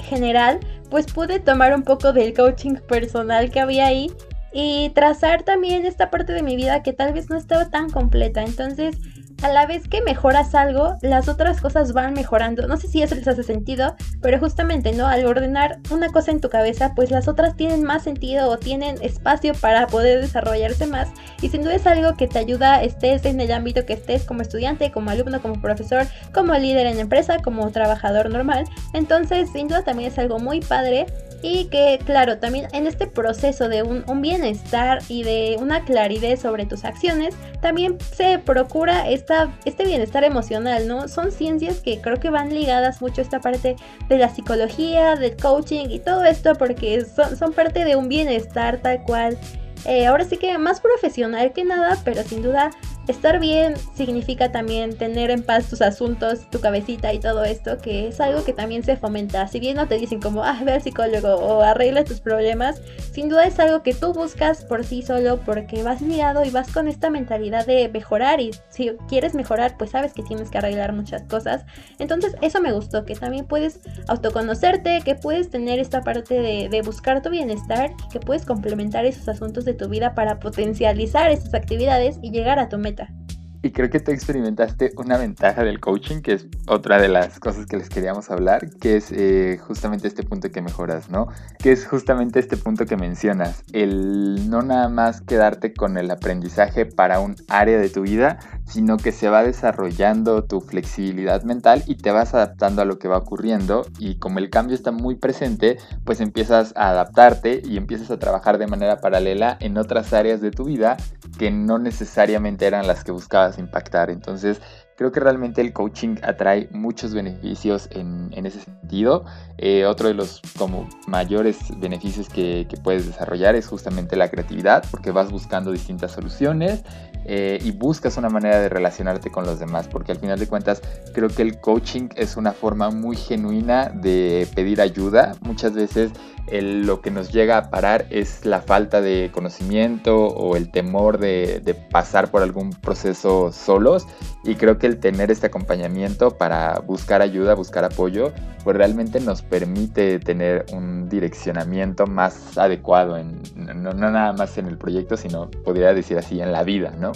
general, 0.00 0.60
pues 0.90 1.06
pude 1.06 1.40
tomar 1.40 1.74
un 1.74 1.82
poco 1.82 2.12
del 2.12 2.34
coaching 2.34 2.76
personal 2.88 3.50
que 3.50 3.60
había 3.60 3.86
ahí 3.86 4.10
y 4.58 4.88
trazar 4.94 5.42
también 5.42 5.84
esta 5.84 6.08
parte 6.10 6.32
de 6.32 6.42
mi 6.42 6.56
vida 6.56 6.82
que 6.82 6.94
tal 6.94 7.12
vez 7.12 7.28
no 7.28 7.36
estaba 7.36 7.68
tan 7.68 7.90
completa. 7.90 8.42
Entonces, 8.42 8.96
a 9.42 9.50
la 9.50 9.66
vez 9.66 9.86
que 9.86 10.00
mejoras 10.00 10.54
algo, 10.54 10.96
las 11.02 11.28
otras 11.28 11.60
cosas 11.60 11.92
van 11.92 12.14
mejorando. 12.14 12.66
No 12.66 12.78
sé 12.78 12.88
si 12.88 13.02
eso 13.02 13.14
les 13.14 13.28
hace 13.28 13.42
sentido, 13.42 13.96
pero 14.22 14.38
justamente, 14.38 14.92
¿no? 14.92 15.08
Al 15.08 15.26
ordenar 15.26 15.80
una 15.90 16.08
cosa 16.08 16.30
en 16.30 16.40
tu 16.40 16.48
cabeza, 16.48 16.92
pues 16.96 17.10
las 17.10 17.28
otras 17.28 17.54
tienen 17.54 17.82
más 17.82 18.04
sentido 18.04 18.48
o 18.48 18.56
tienen 18.56 18.96
espacio 19.02 19.52
para 19.52 19.88
poder 19.88 20.22
desarrollarse 20.22 20.86
más. 20.86 21.08
Y 21.42 21.50
sin 21.50 21.60
duda 21.60 21.74
es 21.74 21.86
algo 21.86 22.16
que 22.16 22.26
te 22.26 22.38
ayuda, 22.38 22.82
estés 22.82 23.26
en 23.26 23.42
el 23.42 23.52
ámbito 23.52 23.84
que 23.84 23.92
estés 23.92 24.24
como 24.24 24.40
estudiante, 24.40 24.90
como 24.90 25.10
alumno, 25.10 25.42
como 25.42 25.60
profesor, 25.60 26.06
como 26.32 26.54
líder 26.54 26.86
en 26.86 26.98
empresa, 26.98 27.42
como 27.42 27.70
trabajador 27.72 28.30
normal. 28.30 28.64
Entonces, 28.94 29.50
sin 29.52 29.68
duda 29.68 29.82
también 29.82 30.10
es 30.10 30.18
algo 30.18 30.38
muy 30.38 30.60
padre 30.60 31.04
y 31.42 31.66
que 31.66 31.98
claro, 32.04 32.38
también 32.38 32.68
en 32.72 32.86
este 32.86 33.06
proceso 33.06 33.68
de 33.68 33.82
un, 33.82 34.04
bienestar 34.20 35.00
y 35.08 35.22
de 35.22 35.56
una 35.60 35.84
claridad 35.84 36.36
sobre 36.36 36.66
tus 36.66 36.84
acciones, 36.84 37.34
también 37.60 37.98
se 38.14 38.38
procura 38.38 39.08
esta, 39.08 39.54
este 39.64 39.84
bienestar 39.84 40.24
emocional, 40.24 40.88
¿no? 40.88 41.08
Son 41.08 41.30
ciencias 41.30 41.80
que 41.80 42.00
creo 42.00 42.18
que 42.18 42.30
van 42.30 42.50
ligadas 42.50 43.00
mucho 43.00 43.20
a 43.20 43.24
esta 43.24 43.40
parte 43.40 43.76
de 44.08 44.18
la 44.18 44.28
psicología, 44.28 45.16
del 45.16 45.36
coaching 45.36 45.86
y 45.90 45.98
todo 46.00 46.24
esto 46.24 46.54
porque 46.54 47.04
son, 47.04 47.52
parte 47.52 47.84
de 47.84 47.96
un 47.96 48.08
bienestar 48.08 48.78
tal 48.78 49.02
cual. 49.04 49.38
Eh, 49.84 50.06
ahora 50.06 50.24
sí 50.24 50.36
que 50.36 50.56
más 50.58 50.80
profesional 50.80 51.52
que 51.52 51.64
nada, 51.64 51.96
pero 52.04 52.22
sin 52.24 52.42
duda 52.42 52.70
Estar 53.08 53.38
bien 53.38 53.74
significa 53.94 54.50
también 54.50 54.98
tener 54.98 55.30
en 55.30 55.44
paz 55.44 55.70
tus 55.70 55.80
asuntos, 55.80 56.50
tu 56.50 56.60
cabecita 56.60 57.12
y 57.12 57.20
todo 57.20 57.44
esto, 57.44 57.78
que 57.78 58.08
es 58.08 58.20
algo 58.20 58.44
que 58.44 58.52
también 58.52 58.82
se 58.82 58.96
fomenta. 58.96 59.46
Si 59.46 59.60
bien 59.60 59.76
no 59.76 59.86
te 59.86 59.96
dicen 59.96 60.20
como, 60.20 60.42
ah, 60.42 60.60
ve 60.64 60.72
al 60.72 60.82
psicólogo 60.82 61.36
o 61.36 61.62
arregla 61.62 62.02
tus 62.02 62.20
problemas, 62.20 62.80
sin 63.12 63.28
duda 63.28 63.46
es 63.46 63.60
algo 63.60 63.84
que 63.84 63.94
tú 63.94 64.12
buscas 64.12 64.64
por 64.64 64.84
sí 64.84 65.02
solo 65.02 65.38
porque 65.46 65.84
vas 65.84 66.02
mirado 66.02 66.44
y 66.44 66.50
vas 66.50 66.72
con 66.72 66.88
esta 66.88 67.08
mentalidad 67.08 67.64
de 67.64 67.88
mejorar 67.88 68.40
y 68.40 68.50
si 68.70 68.90
quieres 69.08 69.34
mejorar, 69.34 69.76
pues 69.78 69.90
sabes 69.90 70.12
que 70.12 70.24
tienes 70.24 70.50
que 70.50 70.58
arreglar 70.58 70.92
muchas 70.92 71.22
cosas. 71.22 71.64
Entonces 72.00 72.34
eso 72.42 72.60
me 72.60 72.72
gustó, 72.72 73.04
que 73.04 73.14
también 73.14 73.46
puedes 73.46 73.80
autoconocerte, 74.08 75.02
que 75.04 75.14
puedes 75.14 75.48
tener 75.48 75.78
esta 75.78 76.00
parte 76.00 76.40
de, 76.40 76.68
de 76.68 76.82
buscar 76.82 77.22
tu 77.22 77.30
bienestar 77.30 77.92
y 78.04 78.08
que 78.08 78.18
puedes 78.18 78.44
complementar 78.44 79.04
esos 79.04 79.28
asuntos 79.28 79.64
de 79.64 79.74
tu 79.74 79.88
vida 79.88 80.14
para 80.16 80.40
potencializar 80.40 81.30
esas 81.30 81.54
actividades 81.54 82.18
y 82.20 82.32
llegar 82.32 82.58
a 82.58 82.68
tu 82.68 82.78
meta. 82.78 82.95
Yeah. 82.98 83.35
Y 83.66 83.72
creo 83.72 83.90
que 83.90 83.98
tú 83.98 84.12
experimentaste 84.12 84.92
una 84.96 85.18
ventaja 85.18 85.64
del 85.64 85.80
coaching, 85.80 86.20
que 86.20 86.34
es 86.34 86.46
otra 86.68 87.00
de 87.00 87.08
las 87.08 87.40
cosas 87.40 87.66
que 87.66 87.76
les 87.76 87.88
queríamos 87.88 88.30
hablar, 88.30 88.70
que 88.78 88.94
es 88.94 89.10
eh, 89.10 89.58
justamente 89.60 90.06
este 90.06 90.22
punto 90.22 90.52
que 90.52 90.62
mejoras, 90.62 91.10
¿no? 91.10 91.26
Que 91.58 91.72
es 91.72 91.84
justamente 91.84 92.38
este 92.38 92.56
punto 92.56 92.86
que 92.86 92.96
mencionas, 92.96 93.64
el 93.72 94.48
no 94.48 94.62
nada 94.62 94.88
más 94.88 95.20
quedarte 95.20 95.74
con 95.74 95.98
el 95.98 96.12
aprendizaje 96.12 96.86
para 96.86 97.18
un 97.18 97.34
área 97.48 97.76
de 97.76 97.88
tu 97.88 98.02
vida, 98.02 98.38
sino 98.66 98.98
que 98.98 99.10
se 99.10 99.28
va 99.28 99.42
desarrollando 99.42 100.44
tu 100.44 100.60
flexibilidad 100.60 101.42
mental 101.42 101.82
y 101.88 101.96
te 101.96 102.12
vas 102.12 102.34
adaptando 102.34 102.82
a 102.82 102.84
lo 102.84 103.00
que 103.00 103.08
va 103.08 103.18
ocurriendo 103.18 103.84
y 103.98 104.20
como 104.20 104.38
el 104.38 104.48
cambio 104.48 104.76
está 104.76 104.92
muy 104.92 105.16
presente, 105.16 105.78
pues 106.04 106.20
empiezas 106.20 106.72
a 106.76 106.90
adaptarte 106.90 107.62
y 107.64 107.78
empiezas 107.78 108.12
a 108.12 108.18
trabajar 108.20 108.58
de 108.58 108.68
manera 108.68 109.00
paralela 109.00 109.56
en 109.58 109.76
otras 109.76 110.12
áreas 110.12 110.40
de 110.40 110.52
tu 110.52 110.64
vida 110.64 110.96
que 111.36 111.50
no 111.50 111.78
necesariamente 111.78 112.66
eran 112.66 112.86
las 112.86 113.04
que 113.04 113.12
buscabas 113.12 113.55
impactar. 113.60 114.10
Entonces, 114.10 114.60
creo 114.96 115.12
que 115.12 115.20
realmente 115.20 115.60
el 115.60 115.72
coaching 115.72 116.16
atrae 116.22 116.68
muchos 116.72 117.14
beneficios 117.14 117.88
en, 117.92 118.32
ese 118.32 118.60
sentido. 118.60 119.24
Eh, 119.58 119.84
otro 119.86 120.08
de 120.08 120.14
los 120.14 120.40
como 120.58 120.88
mayores 121.06 121.58
beneficios 121.78 122.28
que, 122.28 122.66
que, 122.68 122.76
puedes 122.76 123.06
desarrollar 123.06 123.54
es 123.54 123.66
justamente 123.66 124.16
la 124.16 124.28
creatividad, 124.30 124.84
porque 124.90 125.10
vas 125.10 125.30
buscando 125.30 125.72
distintas 125.72 126.12
soluciones 126.12 126.82
eh, 127.24 127.58
y 127.62 127.72
buscas 127.72 128.16
una 128.16 128.28
manera 128.28 128.60
de 128.60 128.68
relacionarte 128.68 129.30
con 129.30 129.46
los 129.46 129.58
demás, 129.58 129.88
porque 129.88 130.12
al 130.12 130.18
final 130.18 130.38
de 130.38 130.46
cuentas 130.46 130.82
creo 131.14 131.28
que 131.28 131.42
el 131.42 131.60
coaching 131.60 132.08
es 132.16 132.36
una 132.36 132.52
forma 132.52 132.90
muy 132.90 133.16
genuina 133.16 133.88
de 133.88 134.48
pedir 134.54 134.80
ayuda. 134.80 135.34
Muchas 135.40 135.72
veces 135.72 136.12
lo 136.50 137.00
que 137.00 137.10
nos 137.10 137.32
llega 137.32 137.58
a 137.58 137.70
parar 137.70 138.06
es 138.10 138.44
la 138.46 138.60
falta 138.60 139.00
de 139.00 139.30
conocimiento 139.32 140.26
o 140.26 140.56
el 140.56 140.70
temor 140.70 141.18
de, 141.18 141.76
pasar 141.90 142.30
por 142.30 142.42
algún 142.42 142.70
proceso 142.70 143.52
solos 143.52 144.06
y 144.44 144.54
creo 144.54 144.78
que 144.78 144.86
el 144.86 144.98
tener 144.98 145.30
este 145.30 145.46
acompañamiento 145.46 146.36
para 146.36 146.78
buscar 146.80 147.22
ayuda, 147.22 147.54
buscar 147.54 147.84
apoyo, 147.84 148.32
pues 148.62 148.76
realmente 148.76 149.20
nos 149.20 149.42
permite 149.42 150.18
tener 150.18 150.66
un 150.72 151.08
direccionamiento 151.08 152.06
más 152.06 152.56
adecuado, 152.56 153.16
en, 153.16 153.40
no, 153.56 153.92
nada 153.92 154.32
más 154.32 154.56
en 154.58 154.66
el 154.66 154.78
proyecto, 154.78 155.16
sino 155.16 155.50
podría 155.64 155.94
decir 155.94 156.18
así, 156.18 156.40
en 156.40 156.52
la 156.52 156.62
vida, 156.62 156.92
¿no? 156.98 157.12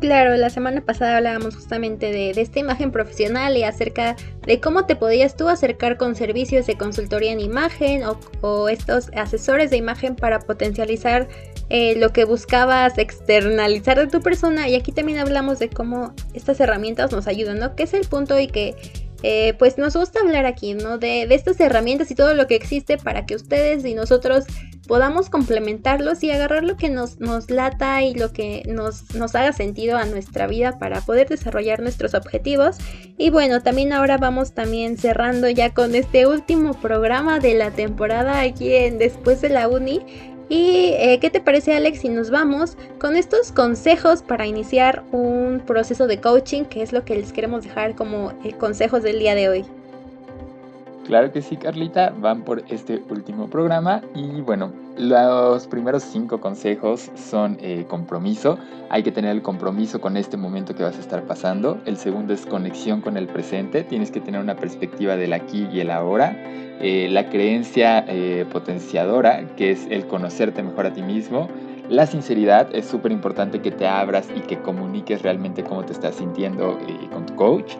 Claro, 0.00 0.36
la 0.36 0.50
semana 0.50 0.82
pasada 0.82 1.16
hablábamos 1.16 1.54
justamente 1.54 2.12
de, 2.12 2.30
esta 2.30 2.58
imagen 2.58 2.92
profesional 2.92 3.56
y 3.56 3.62
acerca 3.62 4.14
de 4.46 4.60
cómo 4.60 4.84
te 4.84 4.94
podías 4.94 5.36
tú 5.36 5.48
acercar 5.48 5.96
con 5.96 6.14
servicios 6.14 6.66
de 6.66 6.76
consultoría 6.76 7.32
en 7.32 7.40
imagen 7.40 8.02
o, 8.42 8.68
estos 8.68 9.10
asesores 9.16 9.70
de 9.70 9.78
imagen 9.78 10.14
para 10.14 10.40
potencializar 10.40 11.28
eh, 11.70 11.96
lo 11.96 12.12
que 12.12 12.24
buscabas 12.24 12.98
externalizar 12.98 13.98
de 13.98 14.06
tu 14.06 14.20
persona. 14.20 14.68
Y 14.68 14.74
aquí 14.74 14.92
también 14.92 15.18
hablamos 15.18 15.58
de 15.58 15.70
cómo 15.70 16.14
estas 16.34 16.60
herramientas 16.60 17.10
nos 17.10 17.26
ayudan, 17.26 17.58
¿no? 17.58 17.74
Que 17.74 17.84
es 17.84 17.94
el 17.94 18.06
punto 18.06 18.38
y 18.38 18.48
que 18.48 18.76
eh, 19.22 19.54
pues 19.58 19.78
nos 19.78 19.96
gusta 19.96 20.20
hablar 20.20 20.46
aquí, 20.46 20.74
¿no? 20.74 20.98
De, 20.98 21.26
de, 21.26 21.34
estas 21.34 21.58
herramientas 21.60 22.10
y 22.10 22.14
todo 22.14 22.34
lo 22.34 22.46
que 22.46 22.54
existe 22.54 22.98
para 22.98 23.26
que 23.26 23.34
ustedes 23.34 23.84
y 23.84 23.94
nosotros 23.94 24.44
podamos 24.86 25.30
complementarlos 25.30 26.22
y 26.22 26.30
agarrar 26.30 26.64
lo 26.64 26.76
que 26.76 26.88
nos, 26.88 27.18
nos 27.18 27.50
lata 27.50 28.02
y 28.02 28.14
lo 28.14 28.32
que 28.32 28.62
nos, 28.66 29.14
nos 29.14 29.34
haga 29.34 29.52
sentido 29.52 29.96
a 29.96 30.06
nuestra 30.06 30.46
vida 30.46 30.78
para 30.78 31.00
poder 31.00 31.28
desarrollar 31.28 31.80
nuestros 31.80 32.14
objetivos. 32.14 32.76
Y 33.18 33.30
bueno, 33.30 33.62
también 33.62 33.92
ahora 33.92 34.18
vamos 34.18 34.52
también 34.52 34.96
cerrando 34.96 35.48
ya 35.48 35.74
con 35.74 35.94
este 35.94 36.26
último 36.26 36.74
programa 36.74 37.40
de 37.40 37.54
la 37.54 37.70
temporada 37.70 38.40
aquí 38.40 38.74
en 38.74 38.98
Después 38.98 39.40
de 39.40 39.48
la 39.48 39.68
Uni. 39.68 40.35
¿Y 40.48 40.92
eh, 40.94 41.18
qué 41.20 41.30
te 41.30 41.40
parece 41.40 41.74
Alex 41.74 42.00
si 42.00 42.08
nos 42.08 42.30
vamos 42.30 42.76
con 43.00 43.16
estos 43.16 43.50
consejos 43.50 44.22
para 44.22 44.46
iniciar 44.46 45.02
un 45.10 45.60
proceso 45.66 46.06
de 46.06 46.20
coaching, 46.20 46.64
que 46.64 46.82
es 46.82 46.92
lo 46.92 47.04
que 47.04 47.16
les 47.16 47.32
queremos 47.32 47.64
dejar 47.64 47.96
como 47.96 48.32
eh, 48.44 48.52
consejos 48.52 49.02
del 49.02 49.18
día 49.18 49.34
de 49.34 49.48
hoy? 49.48 49.64
Claro 51.06 51.30
que 51.30 51.40
sí, 51.40 51.56
Carlita, 51.56 52.12
van 52.18 52.42
por 52.42 52.64
este 52.68 53.00
último 53.10 53.48
programa. 53.48 54.02
Y 54.12 54.40
bueno, 54.40 54.72
los 54.98 55.68
primeros 55.68 56.02
cinco 56.02 56.40
consejos 56.40 57.12
son 57.14 57.58
eh, 57.60 57.84
compromiso, 57.86 58.58
hay 58.90 59.04
que 59.04 59.12
tener 59.12 59.30
el 59.30 59.42
compromiso 59.42 60.00
con 60.00 60.16
este 60.16 60.36
momento 60.36 60.74
que 60.74 60.82
vas 60.82 60.96
a 60.96 61.00
estar 61.00 61.22
pasando, 61.22 61.78
el 61.86 61.96
segundo 61.96 62.34
es 62.34 62.44
conexión 62.44 63.02
con 63.02 63.16
el 63.16 63.28
presente, 63.28 63.84
tienes 63.84 64.10
que 64.10 64.20
tener 64.20 64.40
una 64.40 64.56
perspectiva 64.56 65.16
del 65.16 65.32
aquí 65.32 65.68
y 65.72 65.80
el 65.80 65.90
ahora, 65.90 66.34
eh, 66.80 67.08
la 67.10 67.28
creencia 67.28 68.04
eh, 68.08 68.44
potenciadora, 68.50 69.46
que 69.56 69.70
es 69.70 69.86
el 69.90 70.06
conocerte 70.06 70.62
mejor 70.62 70.86
a 70.86 70.92
ti 70.92 71.02
mismo, 71.02 71.48
la 71.88 72.06
sinceridad 72.06 72.74
es 72.74 72.86
súper 72.86 73.12
importante 73.12 73.60
que 73.60 73.70
te 73.70 73.86
abras 73.86 74.28
y 74.34 74.40
que 74.40 74.60
comuniques 74.60 75.22
realmente 75.22 75.62
cómo 75.62 75.84
te 75.84 75.92
estás 75.92 76.16
sintiendo 76.16 76.78
con 77.12 77.26
tu 77.26 77.36
coach. 77.36 77.74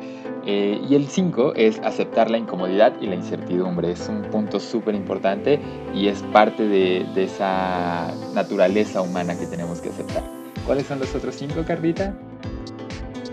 Eh, 0.46 0.80
y 0.88 0.94
el 0.94 1.08
5 1.08 1.54
es 1.56 1.80
aceptar 1.80 2.30
la 2.30 2.38
incomodidad 2.38 2.92
y 3.00 3.06
la 3.08 3.16
incertidumbre. 3.16 3.90
Es 3.90 4.08
un 4.08 4.22
punto 4.22 4.60
súper 4.60 4.94
importante 4.94 5.60
y 5.92 6.06
es 6.06 6.22
parte 6.32 6.68
de, 6.68 7.04
esa 7.16 8.14
naturaleza 8.32 9.00
humana 9.00 9.36
que 9.36 9.46
tenemos 9.46 9.80
que 9.80 9.88
aceptar. 9.88 10.22
¿Cuáles 10.64 10.86
son 10.86 11.00
los 11.00 11.12
otros 11.14 11.34
5, 11.34 11.64
Carlita? 11.66 12.14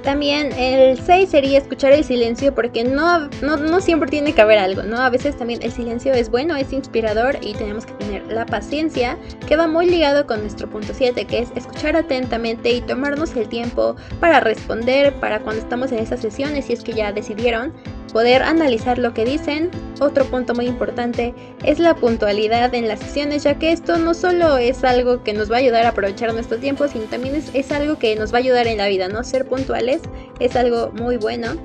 También 0.04 0.52
el 0.52 1.00
6 1.00 1.30
sería 1.30 1.58
escuchar 1.58 1.94
el 1.94 2.04
silencio 2.04 2.54
porque 2.54 2.84
no, 2.84 3.30
no, 3.42 3.56
no, 3.56 3.80
siempre 3.80 4.10
tiene 4.10 4.34
que 4.34 4.42
haber 4.42 4.60
algo, 4.60 4.84
¿no? 4.84 4.98
A 4.98 5.10
veces 5.10 5.38
también 5.38 5.62
el 5.64 5.72
silencio 5.72 6.14
es 6.14 6.30
bueno, 6.30 6.58
es 6.58 6.74
inspirador 6.74 7.38
y 7.40 7.54
tenemos 7.54 7.86
que 7.86 7.94
tener 7.94 8.28
la 8.28 8.46
paciencia 8.46 9.18
que 9.48 9.56
va 9.56 9.68
muy 9.68 9.86
ligado 9.86 10.28
con 10.28 10.42
nuestro 10.42 10.70
punto 10.70 10.94
7 10.94 11.24
que 11.24 11.40
es 11.40 11.52
escuchar 11.56 11.96
atentamente 11.96 12.72
y 12.72 12.82
tomarnos 12.82 13.34
el 13.38 13.48
tiempo 13.48 13.96
para 14.20 14.42
responder, 14.42 15.14
para 15.22 15.40
cuando 15.40 15.62
estamos 15.62 15.94
en 15.94 16.00
esas 16.00 16.20
sesiones 16.20 16.66
si 16.66 16.74
es 16.74 16.84
que 16.84 16.92
ya 16.92 17.14
decidieron 17.14 17.72
poder 18.14 18.44
analizar 18.44 19.00
lo 19.00 19.14
que 19.14 19.26
dicen. 19.26 19.70
Otro 20.00 20.26
punto 20.26 20.54
muy 20.54 20.68
importante 20.68 21.34
es 21.64 21.80
la 21.80 21.96
puntualidad 21.96 22.74
en 22.74 22.88
las 22.88 23.00
sesiones, 23.00 23.44
ya 23.44 23.58
que 23.58 23.72
esto 23.72 23.98
no 23.98 24.14
solo 24.14 24.58
es 24.58 24.84
algo 24.84 25.24
que 25.24 25.34
nos 25.34 25.52
va 25.52 25.56
a 25.56 25.60
ayudar 25.60 25.86
a 25.86 25.90
aprovechar 25.90 26.34
nuestro 26.34 26.58
tiempo, 26.58 26.88
sino 26.88 27.06
también 27.06 27.36
es, 27.36 27.72
algo 27.72 27.98
que 27.98 28.16
nos 28.16 28.32
va 28.32 28.38
a 28.38 28.42
ayudar 28.42 28.68
en 28.68 28.78
la 28.78 28.88
vida, 28.88 29.08
¿no? 29.08 29.24
Ser 29.24 29.46
puntuales 29.46 29.93
es 30.40 30.56
algo 30.56 30.92
muy 30.94 31.18
bueno. 31.18 31.56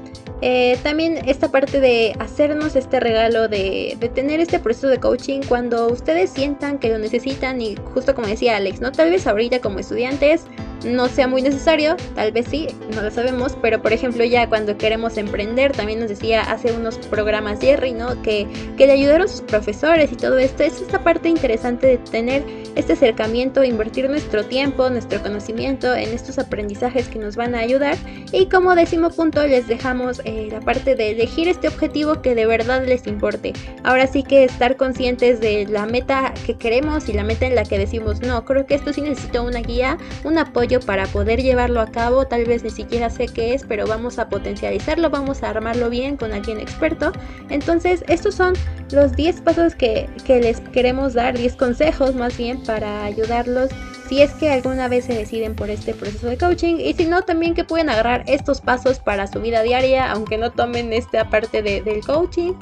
Eh, 0.41 0.79
también 0.85 1.19
esta 1.29 1.51
parte 1.51 1.81
de 1.81 2.15
hacernos 2.21 2.77
este 2.77 3.01
regalo 3.01 3.49
de, 3.49 3.97
de, 3.99 4.09
tener 4.09 4.39
este 4.39 4.61
proceso 4.61 4.87
de 4.87 5.01
coaching 5.01 5.41
cuando 5.49 5.89
ustedes 5.89 6.31
sientan 6.31 6.79
que 6.79 6.91
lo 6.91 6.99
necesitan 6.99 7.61
y 7.61 7.75
justo 7.93 8.15
como 8.15 8.29
decía 8.29 8.57
Alex, 8.57 8.81
¿no? 8.81 8.93
Tal 8.93 9.11
vez 9.11 9.27
ahorita 9.27 9.61
como 9.61 9.81
estudiantes 9.81 10.45
no 10.85 11.09
sea 11.09 11.27
muy 11.27 11.43
necesario, 11.43 11.97
tal 12.15 12.33
vez 12.33 12.47
sí, 12.49 12.69
no 12.95 13.03
lo 13.03 13.11
sabemos, 13.11 13.57
pero 13.61 13.83
por 13.83 13.93
ejemplo 13.93 14.25
ya 14.25 14.49
cuando 14.49 14.77
queremos 14.77 15.17
emprender, 15.17 15.73
también 15.73 16.01
nos 16.01 16.09
decía 16.09 16.43
hace 16.43 16.73
unos 16.73 16.99
programas 16.99 17.61
Jerry, 17.61 17.93
¿no? 17.93 18.21
Que, 18.23 18.47
que 18.77 18.87
le 18.87 18.93
ayudaron 18.93 19.29
sus 19.29 19.41
profesores 19.43 20.13
y 20.13 20.17
todo 20.17 20.39
esto, 20.39 20.63
es 20.63 20.81
esta 20.81 21.03
parte 21.03 21.29
interesante 21.29 21.87
de 21.87 21.99
tener 21.99 22.45
este 22.77 22.93
acercamiento, 22.93 23.65
invertir 23.65 24.09
nuestro 24.09 24.45
tiempo, 24.45 24.89
nuestro 24.91 25.21
conocimiento 25.23 25.95
en 25.95 26.11
estos 26.11 26.39
aprendizajes 26.39 27.09
que 27.09 27.19
nos 27.19 27.37
van 27.37 27.55
a 27.55 27.59
ayudar 27.59 27.97
y 28.33 28.47
como 28.47 28.75
décimo 28.75 29.11
punto 29.11 29.47
les 29.47 29.67
dejamos 29.67 30.21
eh, 30.25 30.49
la 30.51 30.61
parte 30.61 30.95
de 30.95 31.11
elegir 31.11 31.49
este 31.49 31.69
objetivo 31.69 32.23
que 32.23 32.35
de 32.35 32.47
verdad 32.47 32.85
les 32.87 33.07
importe. 33.07 33.53
Ahora 33.83 34.07
sí 34.07 34.23
que 34.23 34.45
estar 34.45 34.77
conscientes 34.77 35.41
de 35.41 35.67
la 35.67 35.87
meta 35.87 36.35
que 36.47 36.57
queremos 36.57 37.09
y 37.09 37.13
la 37.13 37.25
meta 37.25 37.47
en 37.47 37.55
la 37.55 37.65
que 37.65 37.79
decimos, 37.79 38.21
no, 38.21 38.45
creo 38.45 38.67
que 38.67 38.75
esto 38.75 38.93
sí 38.93 39.01
necesito 39.01 39.43
una 39.43 39.61
guía, 39.61 39.99
un 40.25 40.39
apoyo 40.39 40.68
para 40.81 41.07
poder 41.07 41.43
llevarlo 41.43 41.81
a 41.81 41.91
cabo. 41.91 42.27
Tal 42.27 42.45
vez 42.45 42.63
ni 42.63 42.71
siquiera 42.71 43.09
sé 43.09 43.27
qué 43.27 43.55
es, 43.55 43.65
pero 43.65 43.87
vamos 43.87 44.19
a 44.19 44.29
potencializarlo, 44.29 45.09
vamos 45.09 45.43
a 45.43 45.51
armarlo 45.51 45.89
bien 45.89 46.17
con 46.17 46.33
alguien 46.33 46.61
experto. 46.61 47.13
Entonces, 47.49 48.05
estos 48.07 48.35
son 48.35 48.55
los 48.93 49.13
10 49.17 49.41
pasos 49.41 49.75
que, 49.75 50.09
que 50.27 50.41
les 50.41 50.61
queremos 50.61 51.15
dar, 51.15 51.37
10 51.37 51.57
consejos 51.57 52.15
más 52.15 52.37
bien 52.37 52.63
para 52.63 53.05
ayudarlos 53.05 53.71
si 54.09 54.23
es 54.23 54.33
que 54.33 54.51
alguna 54.51 54.89
vez 54.89 55.05
se 55.05 55.13
deciden 55.13 55.55
por 55.55 55.69
este 55.69 55.93
proceso 55.93 56.29
de 56.29 56.39
coaching 56.39 56.77
y 56.77 56.95
si 56.95 57.05
no 57.05 57.23
también 57.23 57.55
que 57.55 57.65
pueden 57.65 57.91
agarrar 57.91 58.25
estos 58.27 58.63
pasos 58.63 59.01
para 59.01 59.27
su 59.27 59.41
vida 59.43 59.63
diaria 59.63 60.11
aunque 60.11 60.39
no 60.39 60.51
tomen 60.51 60.95
esta 60.95 61.29
parte 61.29 61.61
de, 61.63 61.83
del 61.83 62.01
coaching 62.01 62.55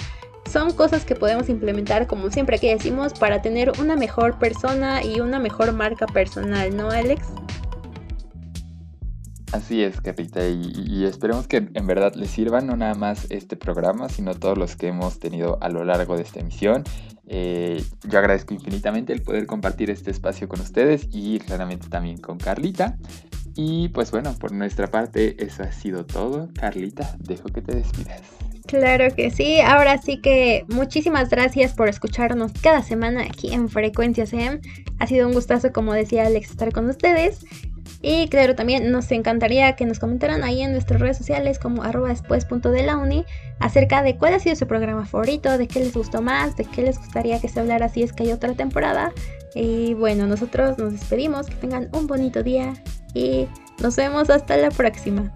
son 0.50 0.72
cosas 0.72 1.04
que 1.04 1.14
podemos 1.14 1.48
implementar 1.48 2.06
como 2.06 2.30
siempre 2.30 2.58
que 2.58 2.74
decimos 2.74 3.12
para 3.14 3.42
tener 3.42 3.72
una 3.80 3.96
mejor 3.96 4.38
persona 4.38 5.04
y 5.04 5.20
una 5.20 5.38
mejor 5.38 5.72
marca 5.72 6.06
personal, 6.06 6.76
¿no 6.76 6.90
Alex? 6.90 7.26
Así 9.56 9.82
es, 9.82 10.02
Carita, 10.02 10.46
y, 10.46 11.04
esperemos 11.06 11.48
que 11.48 11.56
en 11.72 11.86
verdad 11.86 12.14
les 12.14 12.28
sirva 12.30 12.60
no 12.60 12.76
nada 12.76 12.94
más 12.94 13.26
este 13.30 13.56
programa, 13.56 14.10
sino 14.10 14.34
todos 14.34 14.58
los 14.58 14.76
que 14.76 14.88
hemos 14.88 15.18
tenido 15.18 15.56
a 15.62 15.70
lo 15.70 15.82
largo 15.82 16.14
de 16.14 16.24
esta 16.24 16.40
emisión. 16.40 16.84
Eh, 17.26 17.82
yo 18.06 18.18
agradezco 18.18 18.52
infinitamente 18.52 19.14
el 19.14 19.22
poder 19.22 19.46
compartir 19.46 19.88
este 19.88 20.10
espacio 20.10 20.46
con 20.46 20.60
ustedes 20.60 21.08
y 21.10 21.38
claramente 21.38 21.88
también 21.88 22.18
con 22.18 22.36
Carlita. 22.36 22.98
Y 23.54 23.88
pues 23.88 24.10
bueno, 24.10 24.34
por 24.38 24.52
nuestra 24.52 24.88
parte 24.88 25.42
eso 25.42 25.62
ha 25.62 25.72
sido 25.72 26.04
todo. 26.04 26.50
Carlita, 26.52 27.16
dejo 27.18 27.48
que 27.48 27.62
te 27.62 27.76
despidas. 27.76 28.20
Claro 28.66 29.14
que 29.14 29.30
sí, 29.30 29.60
ahora 29.60 29.96
sí 29.96 30.20
que 30.20 30.66
muchísimas 30.68 31.30
gracias 31.30 31.72
por 31.72 31.88
escucharnos 31.88 32.52
cada 32.60 32.82
semana 32.82 33.22
aquí 33.22 33.54
en 33.54 33.70
Frecuencia 33.70 34.26
SEM. 34.26 34.60
Ha 34.98 35.06
sido 35.06 35.26
un 35.26 35.32
gustazo, 35.32 35.72
como 35.72 35.94
decía 35.94 36.26
Alex, 36.26 36.50
estar 36.50 36.72
con 36.74 36.90
ustedes. 36.90 37.46
Y 38.02 38.28
claro, 38.28 38.54
también 38.54 38.90
nos 38.92 39.10
encantaría 39.10 39.74
que 39.74 39.86
nos 39.86 39.98
comentaran 39.98 40.44
ahí 40.44 40.62
en 40.62 40.72
nuestras 40.72 41.00
redes 41.00 41.16
sociales 41.16 41.58
como 41.58 41.82
arroba 41.82 42.10
después 42.10 42.46
de 42.48 42.82
la 42.82 42.96
uni 42.96 43.24
acerca 43.58 44.02
de 44.02 44.16
cuál 44.16 44.34
ha 44.34 44.38
sido 44.38 44.56
su 44.56 44.66
programa 44.66 45.06
favorito, 45.06 45.56
de 45.58 45.66
qué 45.66 45.80
les 45.80 45.94
gustó 45.94 46.22
más, 46.22 46.56
de 46.56 46.64
qué 46.64 46.82
les 46.82 46.98
gustaría 46.98 47.40
que 47.40 47.48
se 47.48 47.60
hablara 47.60 47.88
si 47.88 48.02
es 48.02 48.12
que 48.12 48.24
hay 48.24 48.32
otra 48.32 48.52
temporada. 48.54 49.12
Y 49.54 49.94
bueno, 49.94 50.26
nosotros 50.26 50.76
nos 50.78 50.92
despedimos, 50.92 51.46
que 51.46 51.54
tengan 51.54 51.88
un 51.92 52.06
bonito 52.06 52.42
día 52.42 52.74
y 53.14 53.48
nos 53.80 53.96
vemos 53.96 54.28
hasta 54.28 54.56
la 54.56 54.70
próxima. 54.70 55.32